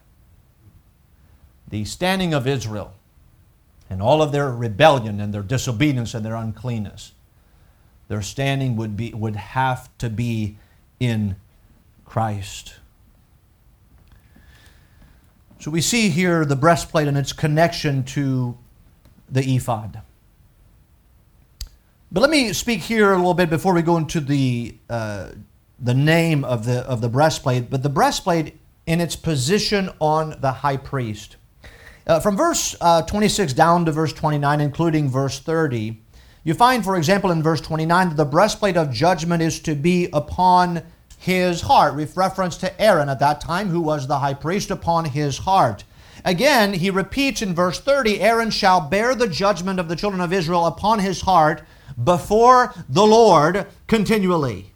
[1.68, 2.94] The standing of Israel
[3.90, 7.12] and all of their rebellion and their disobedience and their uncleanness,
[8.08, 10.56] their standing would, be, would have to be
[11.00, 11.36] in
[12.04, 12.74] Christ.
[15.60, 18.56] So we see here the breastplate and its connection to
[19.30, 20.00] the ephod.
[22.10, 25.30] But let me speak here a little bit before we go into the, uh,
[25.78, 27.68] the name of the, of the breastplate.
[27.68, 31.36] But the breastplate in its position on the high priest.
[32.06, 36.00] Uh, from verse uh, 26 down to verse 29, including verse 30,
[36.42, 40.08] you find, for example, in verse 29, that the breastplate of judgment is to be
[40.14, 40.82] upon
[41.18, 41.96] his heart.
[41.96, 45.84] With reference to Aaron at that time, who was the high priest upon his heart.
[46.24, 50.32] Again, he repeats in verse 30 Aaron shall bear the judgment of the children of
[50.32, 51.62] Israel upon his heart
[52.02, 54.72] before the Lord continually.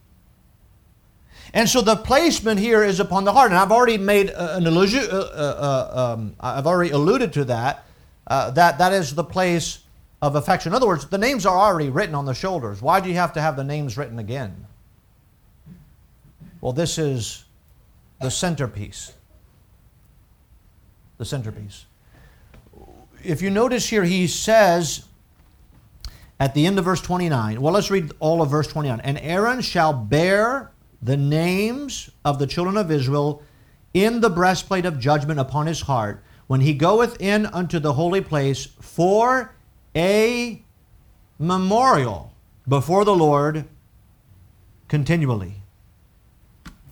[1.55, 3.51] And so the placement here is upon the heart.
[3.51, 7.85] And I've already made an illusion, uh, uh, uh, um, I've already alluded to that,
[8.27, 9.81] uh, that that is the place
[10.23, 10.73] of affection.
[10.73, 12.81] In other words, the names are already written on the shoulders.
[12.81, 14.67] Why do you have to have the names written again?
[16.61, 17.45] Well, this is
[18.21, 19.13] the centerpiece.
[21.19, 21.85] The centerpiece.
[23.23, 25.05] If you notice here, he says
[26.41, 29.01] at the end of verse 29, well, let's read all of verse 29.
[29.01, 30.72] And Aaron shall bear
[31.03, 33.43] the names of the children of Israel
[33.93, 38.21] in the breastplate of judgment upon his heart when he goeth in unto the holy
[38.21, 39.55] place for
[39.97, 40.63] a
[41.39, 42.33] memorial
[42.69, 43.65] before the Lord
[44.89, 45.57] continually.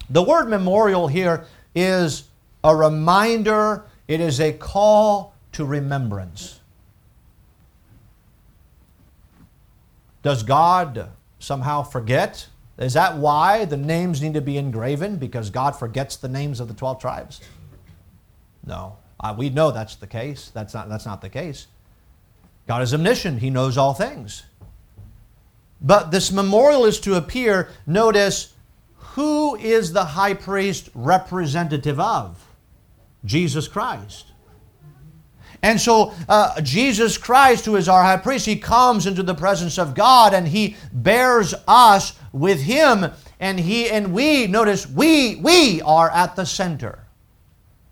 [0.09, 2.25] The word memorial here is
[2.65, 6.61] a reminder, it is a call to remembrance.
[10.23, 12.49] Does God somehow forget?
[12.81, 15.17] Is that why the names need to be engraven?
[15.17, 17.41] Because God forgets the names of the 12 tribes?
[18.67, 18.97] No.
[19.21, 20.51] Uh, we know that's the case.
[20.55, 21.67] That's not, that's not the case.
[22.67, 24.45] God is omniscient, He knows all things.
[25.83, 28.55] But this memorial is to appear, notice,
[28.97, 32.47] who is the high priest representative of?
[33.25, 34.27] Jesus Christ.
[35.63, 39.79] And so, uh, Jesus Christ, who is our high priest, he comes into the presence
[39.79, 43.11] of God and he bears us with him.
[43.39, 47.07] And he and we, notice, we, we are at the center.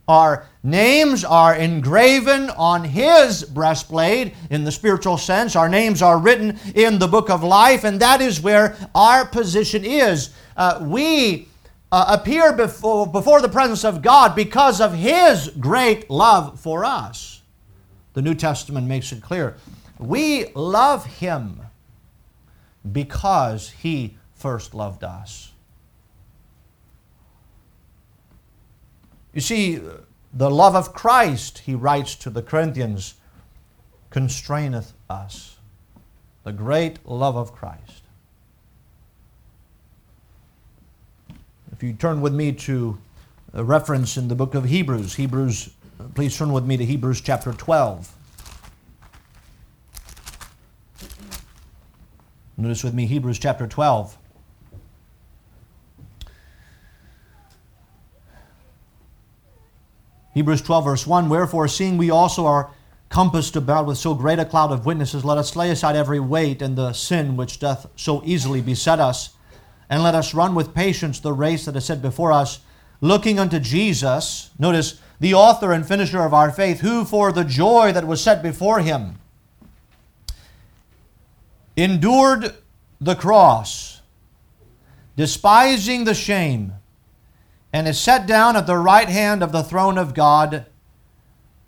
[0.09, 5.55] Our names are engraven on his breastplate in the spiritual sense.
[5.55, 9.85] Our names are written in the book of life, and that is where our position
[9.85, 10.31] is.
[10.57, 11.49] Uh, we
[11.93, 17.43] uh, appear before, before the presence of God because of his great love for us.
[18.15, 19.57] The New Testament makes it clear.
[19.99, 21.61] We love him
[22.91, 25.53] because he first loved us.
[29.35, 29.81] You see,
[30.33, 33.15] the love of Christ, he writes to the Corinthians,
[34.11, 35.57] constraineth us.
[36.45, 38.03] The great love of Christ.
[41.73, 42.99] If you turn with me to
[43.53, 45.71] a reference in the book of Hebrews, Hebrews,
[46.15, 48.13] please turn with me to Hebrews chapter 12.
[52.57, 54.18] Notice with me Hebrews chapter 12.
[60.39, 62.71] Hebrews 12, verse 1 Wherefore, seeing we also are
[63.09, 66.63] compassed about with so great a cloud of witnesses, let us lay aside every weight
[66.63, 69.31] and the sin which doth so easily beset us,
[69.91, 72.61] and let us run with patience the race that is set before us,
[73.01, 77.91] looking unto Jesus, notice, the author and finisher of our faith, who for the joy
[77.91, 79.19] that was set before him
[81.77, 82.55] endured
[83.01, 84.03] the cross,
[85.17, 86.75] despising the shame
[87.73, 90.67] and is set down at the right hand of the throne of God.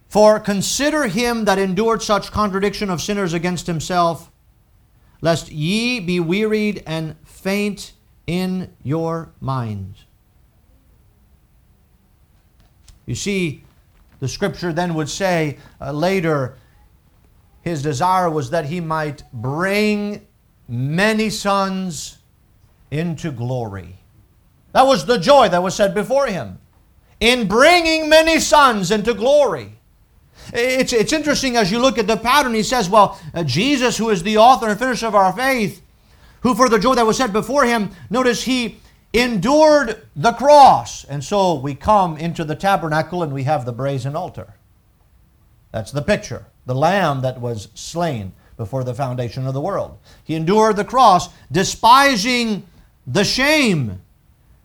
[0.08, 4.30] For consider him that endured such contradiction of sinners against himself,
[5.20, 7.92] lest ye be wearied and faint
[8.26, 10.04] in your minds.
[13.06, 13.64] You see,
[14.20, 16.56] the scripture then would say uh, later,
[17.62, 20.26] his desire was that he might bring
[20.68, 22.18] many sons
[22.90, 23.99] into glory.
[24.72, 26.58] That was the joy that was set before him
[27.18, 29.74] in bringing many sons into glory.
[30.52, 32.54] It's, it's interesting as you look at the pattern.
[32.54, 35.82] He says, Well, uh, Jesus, who is the author and finisher of our faith,
[36.40, 38.78] who for the joy that was set before him, notice he
[39.12, 41.04] endured the cross.
[41.04, 44.54] And so we come into the tabernacle and we have the brazen altar.
[45.72, 46.46] That's the picture.
[46.66, 49.98] The lamb that was slain before the foundation of the world.
[50.24, 52.64] He endured the cross, despising
[53.06, 54.00] the shame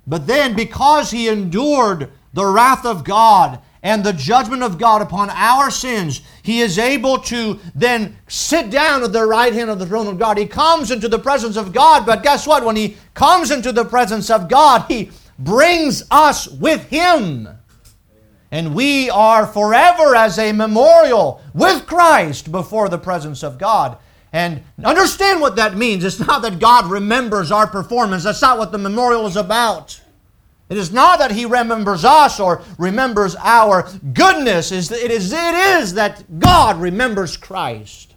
[0.07, 5.29] but then, because he endured the wrath of God and the judgment of God upon
[5.29, 9.85] our sins, he is able to then sit down at the right hand of the
[9.85, 10.37] throne of God.
[10.37, 12.65] He comes into the presence of God, but guess what?
[12.65, 17.47] When he comes into the presence of God, he brings us with him.
[18.51, 23.97] And we are forever as a memorial with Christ before the presence of God.
[24.35, 26.03] And understand what that means.
[26.03, 28.25] It's not that God remembers our performance.
[28.25, 30.01] That's not what the memorial is about.
[30.67, 34.73] It is not that He remembers us or remembers our goodness.
[34.73, 38.13] It is, it is that God remembers Christ.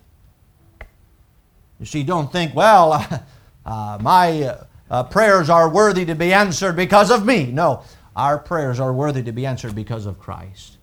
[1.78, 2.94] You see, don't think, well,
[3.64, 7.46] uh, my, uh, uh, prayers are worthy to be answered because of me.
[7.52, 7.84] No,
[8.16, 10.78] our prayers are worthy to be answered because of Christ.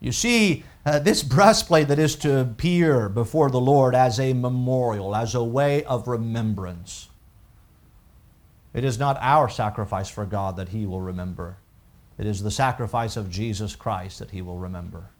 [0.00, 5.16] You see, uh, this breastplate that is to appear before the Lord as a memorial,
[5.16, 7.08] as a way of remembrance.
[8.72, 11.56] It is not our sacrifice for God that He will remember.
[12.18, 15.10] It is the sacrifice of Jesus Christ that He will remember.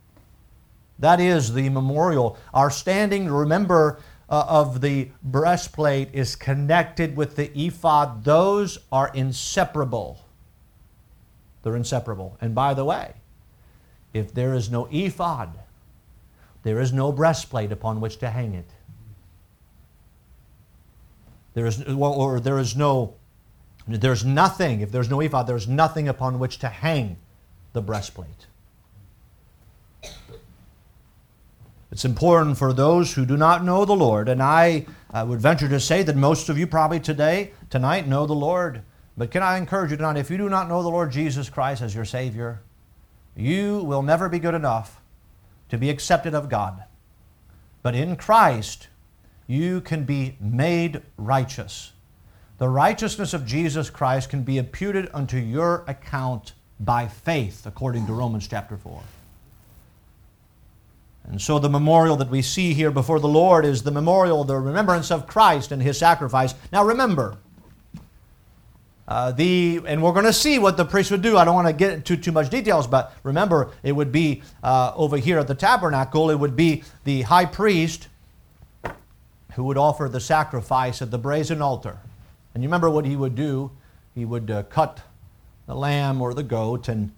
[1.01, 2.39] That is the memorial.
[2.55, 3.99] Our standing, remember,
[4.31, 8.23] uh, of the breastplate is connected with the ephod.
[8.25, 10.25] Those are inseparable.
[11.63, 12.39] They're inseparable.
[12.41, 13.15] And by the way,
[14.17, 15.51] if there is no ephod,
[16.63, 18.69] there is no breastplate upon which to hang it.
[21.55, 23.15] There is, or there is no,
[23.87, 27.17] there's nothing, if there's no ephod, there's nothing upon which to hang
[27.73, 28.47] the breastplate.
[31.93, 35.69] It's important for those who do not know the Lord, and I, I would venture
[35.69, 38.83] to say that most of you probably today, tonight, know the Lord.
[39.17, 41.81] But can I encourage you tonight, if you do not know the Lord Jesus Christ
[41.81, 42.61] as your Savior,
[43.37, 45.01] you will never be good enough
[45.69, 46.85] to be accepted of God.
[47.83, 48.89] But in Christ,
[49.47, 51.93] you can be made righteous.
[52.59, 58.13] The righteousness of Jesus Christ can be imputed unto your account by faith, according to
[58.13, 59.03] Romans chapter 4.
[61.29, 64.57] And so the memorial that we see here before the Lord is the memorial, the
[64.57, 66.55] remembrance of Christ and his sacrifice.
[66.73, 67.37] Now remember,
[69.09, 71.37] uh, the and we're going to see what the priest would do.
[71.37, 74.93] I don't want to get into too much details, but remember, it would be uh,
[74.97, 76.31] over here at the tabernacle.
[76.31, 78.09] It would be the high priest
[79.55, 81.99] who would offer the sacrifice at the brazen altar.
[82.53, 83.71] And you remember what he would do?
[84.15, 85.03] He would uh, cut
[85.67, 87.13] the lamb or the goat, and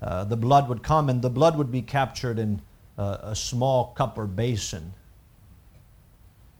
[0.00, 2.62] uh, the blood would come, and the blood would be captured in
[2.96, 4.94] uh, a small cup or basin.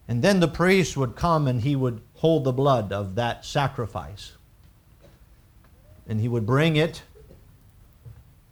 [0.09, 4.36] And then the priest would come and he would hold the blood of that sacrifice
[6.09, 7.03] and he would bring it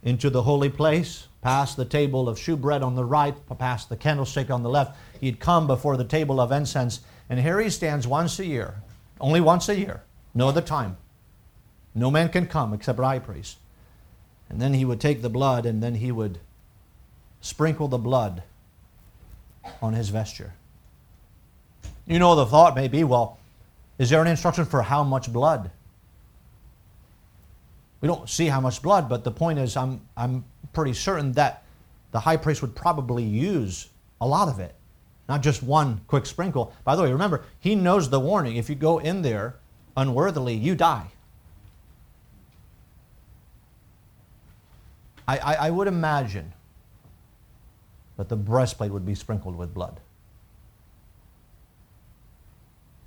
[0.03, 4.51] into the holy place, past the table of shewbread on the right, past the candlestick
[4.51, 4.95] on the left.
[5.19, 8.75] He'd come before the table of incense, and here he stands once a year,
[9.19, 10.03] only once a year,
[10.33, 10.97] no other time.
[11.95, 13.57] No man can come except high priest.
[14.49, 16.39] And then he would take the blood, and then he would
[17.41, 18.43] sprinkle the blood
[19.81, 20.53] on his vesture.
[22.05, 23.39] You know, the thought may be, well,
[23.97, 25.71] is there an instruction for how much blood?
[28.05, 31.63] We don't see how much blood, but the point is, I'm, I'm pretty certain that
[32.11, 33.89] the high priest would probably use
[34.21, 34.75] a lot of it,
[35.27, 36.71] not just one quick sprinkle.
[36.83, 38.57] By the way, remember, he knows the warning.
[38.57, 39.55] If you go in there
[39.97, 41.07] unworthily, you die.
[45.27, 46.53] I, I, I would imagine
[48.17, 49.99] that the breastplate would be sprinkled with blood.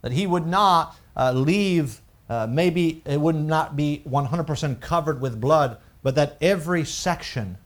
[0.03, 5.41] That he would not uh, leave uh, maybe it would not be 100% covered with
[5.41, 7.57] blood, but that every section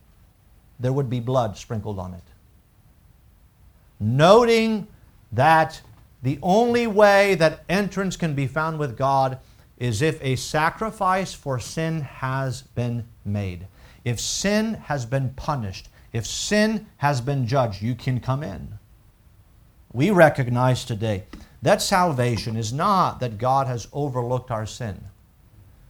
[0.78, 2.22] there would be blood sprinkled on it.
[3.98, 4.86] Noting
[5.32, 5.80] that
[6.22, 9.38] the only way that entrance can be found with God
[9.78, 13.66] is if a sacrifice for sin has been made.
[14.04, 18.78] If sin has been punished, if sin has been judged, you can come in.
[19.92, 21.24] We recognize today
[21.62, 25.04] that salvation is not that God has overlooked our sin.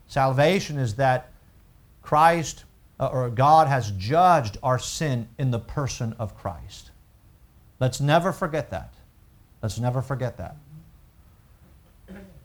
[0.07, 1.31] Salvation is that
[2.03, 2.65] Christ
[3.01, 6.91] uh, or God has judged our sin in the person of Christ.
[7.81, 8.95] Let's never forget that.
[9.63, 10.57] Let's never forget that.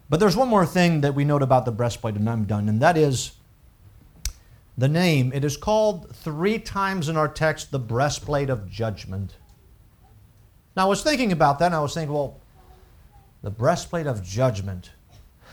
[0.09, 2.82] But there's one more thing that we note about the breastplate, and I'm done, and
[2.82, 3.34] that is
[4.78, 5.34] the name.
[5.34, 9.36] It is called three times in our text the breastplate of judgment.
[10.75, 12.39] Now, I was thinking about that, and I was thinking, well,
[13.41, 14.91] the breastplate of judgment.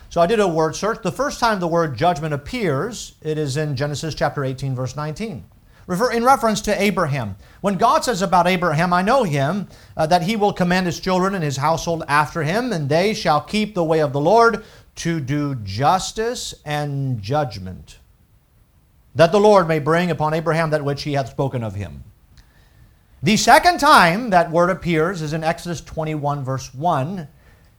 [0.09, 1.03] So I did a word search.
[1.03, 5.45] The first time the word judgment appears, it is in Genesis chapter 18, verse 19.
[5.87, 7.37] In reference to Abraham.
[7.61, 11.35] When God says about Abraham, I know him, uh, that he will command his children
[11.35, 14.65] and his household after him, and they shall keep the way of the Lord
[14.97, 17.99] to do justice and judgment,
[19.15, 22.05] that the Lord may bring upon Abraham that which he hath spoken of him.
[23.23, 27.27] The second time that word appears is in Exodus 21, verse 1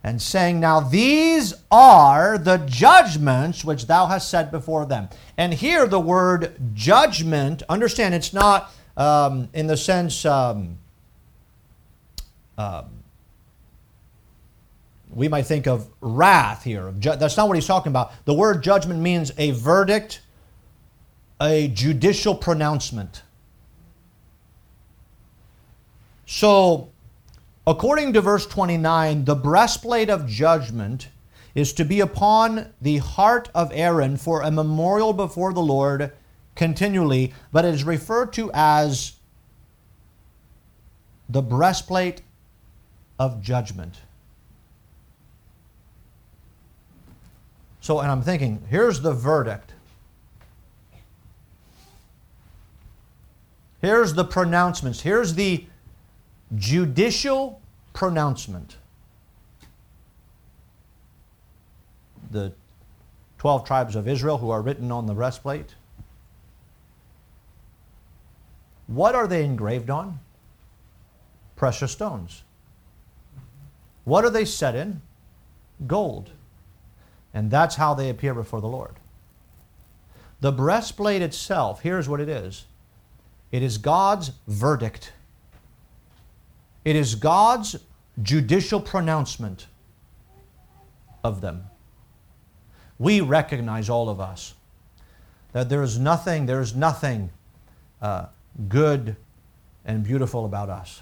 [0.05, 5.09] and saying, Now these are the judgments which thou hast set before them.
[5.35, 10.77] And here the word judgment, understand it's not um, in the sense, um,
[12.59, 12.85] um,
[15.09, 16.91] we might think of wrath here.
[16.91, 18.11] That's not what he's talking about.
[18.25, 20.21] The word judgment means a verdict,
[21.41, 23.23] a judicial pronouncement.
[26.27, 26.91] So
[27.68, 31.09] According to verse 29, the breastplate of judgment
[31.55, 36.11] is to be upon the heart of Aaron for a memorial before the Lord
[36.55, 39.13] continually, but it is referred to as
[41.28, 42.22] the breastplate
[43.18, 44.01] of judgment.
[47.82, 49.74] So, and I'm thinking, here's the verdict.
[53.82, 55.01] Here's the pronouncements.
[55.01, 55.66] Here's the
[56.53, 57.61] judicial
[57.93, 58.77] pronouncement.
[62.31, 62.53] The
[63.39, 65.75] 12 tribes of Israel who are written on the breastplate.
[68.87, 70.19] What are they engraved on?
[71.55, 72.43] Precious stones.
[74.03, 75.01] What are they set in?
[75.87, 76.31] Gold.
[77.33, 78.95] And that's how they appear before the Lord.
[80.41, 82.65] The breastplate itself, here's what it is
[83.51, 85.13] it is God's verdict,
[86.86, 87.75] it is God's
[88.21, 89.67] judicial pronouncement
[91.23, 91.65] of them.
[92.99, 94.53] We recognize, all of us,
[95.51, 97.31] that there is nothing, there is nothing
[98.01, 98.27] uh,
[98.69, 99.15] good
[99.83, 101.01] and beautiful about us.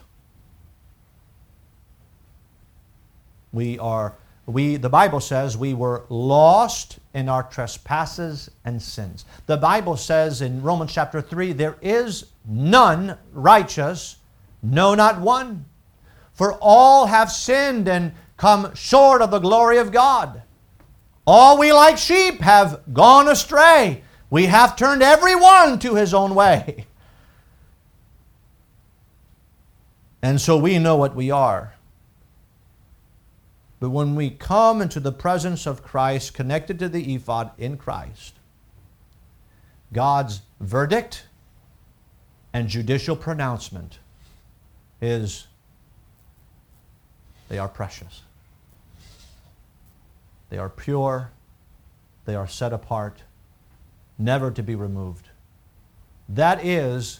[3.52, 4.16] We are,
[4.48, 9.26] we, the Bible says we were lost in our trespasses and sins.
[9.46, 14.18] The Bible says in Romans chapter 3 there is none righteous,
[14.64, 15.66] no, not one.
[16.34, 20.42] For all have sinned and come short of the glory of God.
[21.26, 24.04] All we like sheep have gone astray.
[24.30, 26.88] We have turned every one to his own way.
[30.24, 31.74] And so we know what we are.
[33.82, 38.36] But when we come into the presence of Christ, connected to the ephod in Christ,
[39.92, 41.26] God's verdict
[42.54, 44.00] and judicial pronouncement
[45.02, 45.48] is
[47.54, 48.24] they are precious.
[50.50, 51.30] They are pure.
[52.26, 53.22] They are set apart,
[54.18, 55.30] never to be removed.
[56.28, 57.20] That is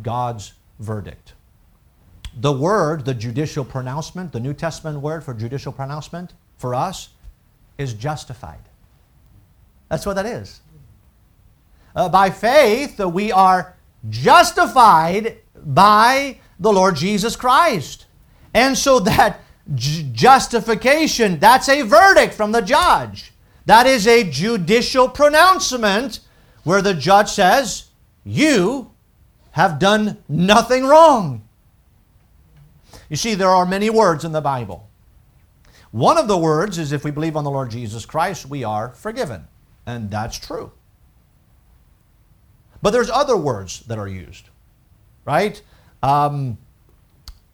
[0.00, 1.34] God's verdict.
[2.34, 7.10] The word, the judicial pronouncement, the New Testament word for judicial pronouncement for us
[7.76, 8.70] is justified.
[9.90, 10.62] That's what that is.
[11.94, 13.76] Uh, by faith, uh, we are
[14.08, 18.06] justified by the Lord Jesus Christ.
[18.54, 19.42] And so that
[19.74, 23.32] justification, that's a verdict from the judge.
[23.66, 26.20] That is a judicial pronouncement
[26.64, 27.90] where the judge says,
[28.24, 28.92] You
[29.52, 31.46] have done nothing wrong.
[33.08, 34.88] You see, there are many words in the Bible.
[35.90, 38.90] One of the words is if we believe on the Lord Jesus Christ, we are
[38.90, 39.48] forgiven.
[39.86, 40.72] And that's true.
[42.82, 44.50] But there's other words that are used,
[45.24, 45.60] right?
[46.02, 46.58] Um,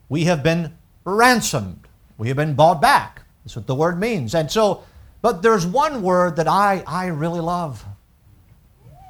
[0.09, 1.84] we have been ransomed.
[2.17, 3.23] We have been bought back.
[3.45, 4.35] That's what the word means.
[4.35, 4.85] And so,
[5.21, 7.85] but there's one word that I, I really love,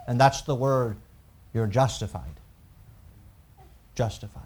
[0.07, 0.97] and that's the word
[1.53, 2.41] you're justified.
[3.95, 4.43] Justified.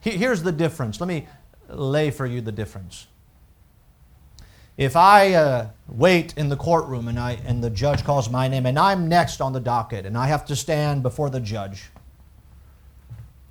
[0.00, 1.00] Here's the difference.
[1.00, 1.26] Let me
[1.68, 3.06] lay for you the difference.
[4.76, 8.66] If I uh, wait in the courtroom and, I, and the judge calls my name
[8.66, 11.90] and I'm next on the docket and I have to stand before the judge,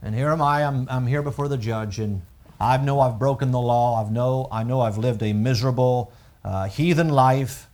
[0.01, 2.21] and here am I, I'm, I'm here before the judge, and
[2.63, 6.67] I know I've broken the law, I know, I know I've lived a miserable, uh,
[6.67, 7.67] heathen life,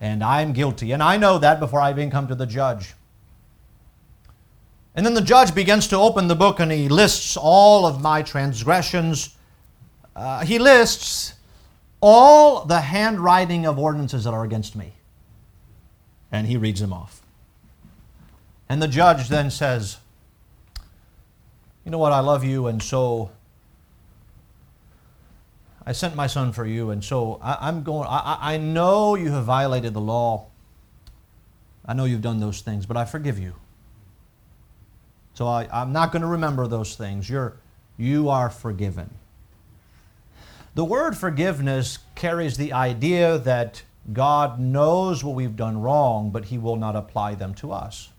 [0.00, 0.92] and I'm guilty.
[0.92, 2.94] And I know that before I even come to the judge.
[4.96, 8.22] And then the judge begins to open the book and he lists all of my
[8.22, 9.36] transgressions.
[10.14, 11.34] Uh, he lists
[12.00, 14.92] all the handwriting of ordinances that are against me.
[16.30, 17.22] And he reads them off.
[18.68, 19.98] And the judge then says,
[21.84, 22.12] You know what?
[22.12, 23.30] I love you, and so
[25.86, 28.06] I sent my son for you, and so I, am going.
[28.08, 30.46] I, I know you have violated the law.
[31.84, 33.54] I know you've done those things, but I forgive you.
[35.34, 37.28] So I, I'm not going to remember those things.
[37.28, 37.56] You're,
[37.98, 39.10] you are forgiven.
[40.74, 43.82] The word forgiveness carries the idea that
[44.12, 48.10] God knows what we've done wrong, but He will not apply them to us.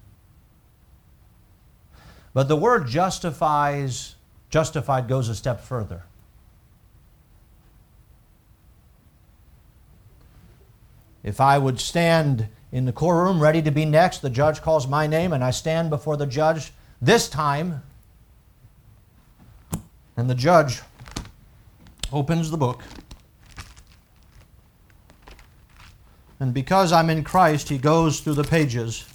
[2.34, 4.16] But the word justifies,
[4.50, 6.04] justified goes a step further.
[11.26, 15.08] If I would stand in the courtroom ready to be next, the judge calls my
[15.08, 16.72] name, and I stand before the judge
[17.02, 17.84] this time,
[20.16, 20.82] and the judge
[22.14, 22.82] opens the book.
[26.40, 29.06] And because I'm in Christ, he goes through the pages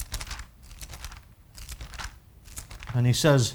[2.93, 3.55] and he says,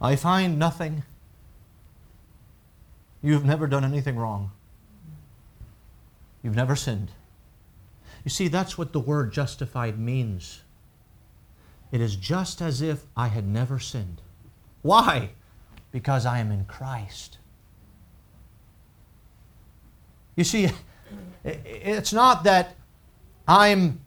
[0.00, 1.02] I find nothing
[3.24, 4.50] You've never done anything wrong.
[6.42, 7.10] You've never sinned.
[8.24, 10.62] You see, that's what the word justified means.
[11.92, 14.22] It is just as if I had never sinned.
[14.82, 15.30] Why?
[15.92, 17.38] Because I am in Christ.
[20.36, 20.70] You see,
[21.44, 22.74] it's not that
[23.46, 24.00] I'm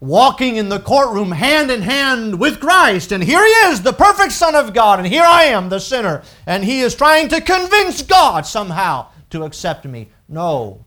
[0.00, 4.32] walking in the courtroom hand in hand with Christ, and here He is, the perfect
[4.32, 8.02] Son of God, and here I am, the sinner, and He is trying to convince
[8.02, 10.08] God somehow to accept me.
[10.28, 10.84] No.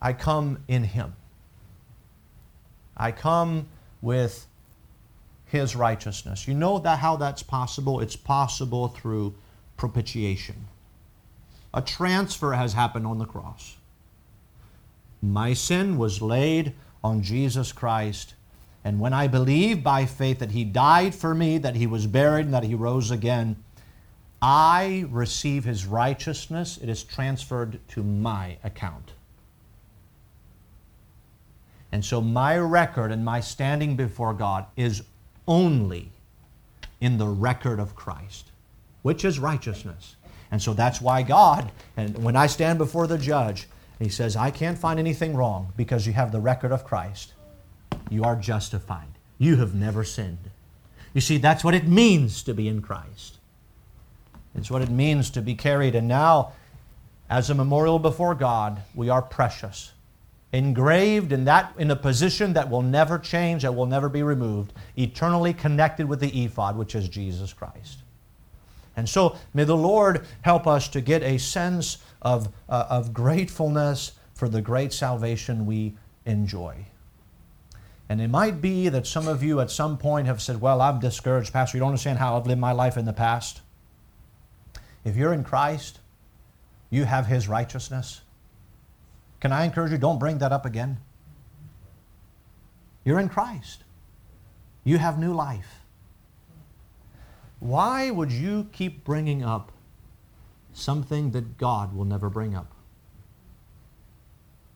[0.00, 1.14] I come in Him.
[2.96, 3.68] I come
[4.00, 4.46] with
[5.46, 6.46] His righteousness.
[6.46, 8.00] You know that how that's possible?
[8.00, 9.34] It's possible through
[9.76, 10.66] propitiation.
[11.74, 13.76] A transfer has happened on the cross.
[15.20, 18.34] My sin was laid on Jesus Christ.
[18.84, 22.46] And when I believe by faith that He died for me, that He was buried,
[22.46, 23.56] and that He rose again,
[24.40, 26.78] I receive His righteousness.
[26.80, 29.12] It is transferred to my account.
[31.92, 35.02] And so my record and my standing before God is
[35.46, 36.10] only
[37.00, 38.50] in the record of Christ,
[39.02, 40.16] which is righteousness.
[40.50, 43.68] And so that's why God, and when I stand before the judge,
[43.98, 47.32] he says, I can't find anything wrong because you have the record of Christ.
[48.10, 49.08] You are justified.
[49.38, 50.50] You have never sinned.
[51.14, 53.38] You see, that's what it means to be in Christ.
[54.54, 55.94] It's what it means to be carried.
[55.94, 56.52] And now,
[57.30, 59.92] as a memorial before God, we are precious.
[60.52, 64.72] Engraved in that in a position that will never change, that will never be removed,
[64.96, 67.98] eternally connected with the ephod, which is Jesus Christ.
[68.96, 74.12] And so may the Lord help us to get a sense of, uh, of gratefulness
[74.34, 75.94] for the great salvation we
[76.24, 76.86] enjoy.
[78.08, 80.98] And it might be that some of you at some point have said, Well, I'm
[80.98, 81.76] discouraged, Pastor.
[81.76, 83.60] You don't understand how I've lived my life in the past.
[85.04, 86.00] If you're in Christ,
[86.90, 88.22] you have His righteousness.
[89.40, 90.98] Can I encourage you, don't bring that up again?
[93.04, 93.84] You're in Christ,
[94.84, 95.80] you have new life.
[97.60, 99.72] Why would you keep bringing up
[100.72, 102.72] something that God will never bring up?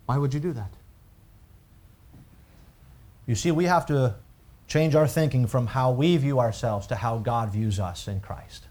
[0.06, 0.72] Why would you do that?
[3.26, 4.16] You see, we have to
[4.66, 8.66] change our thinking from how we view ourselves to how God views us in Christ.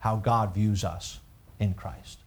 [0.00, 1.20] How God views us
[1.60, 2.21] in Christ.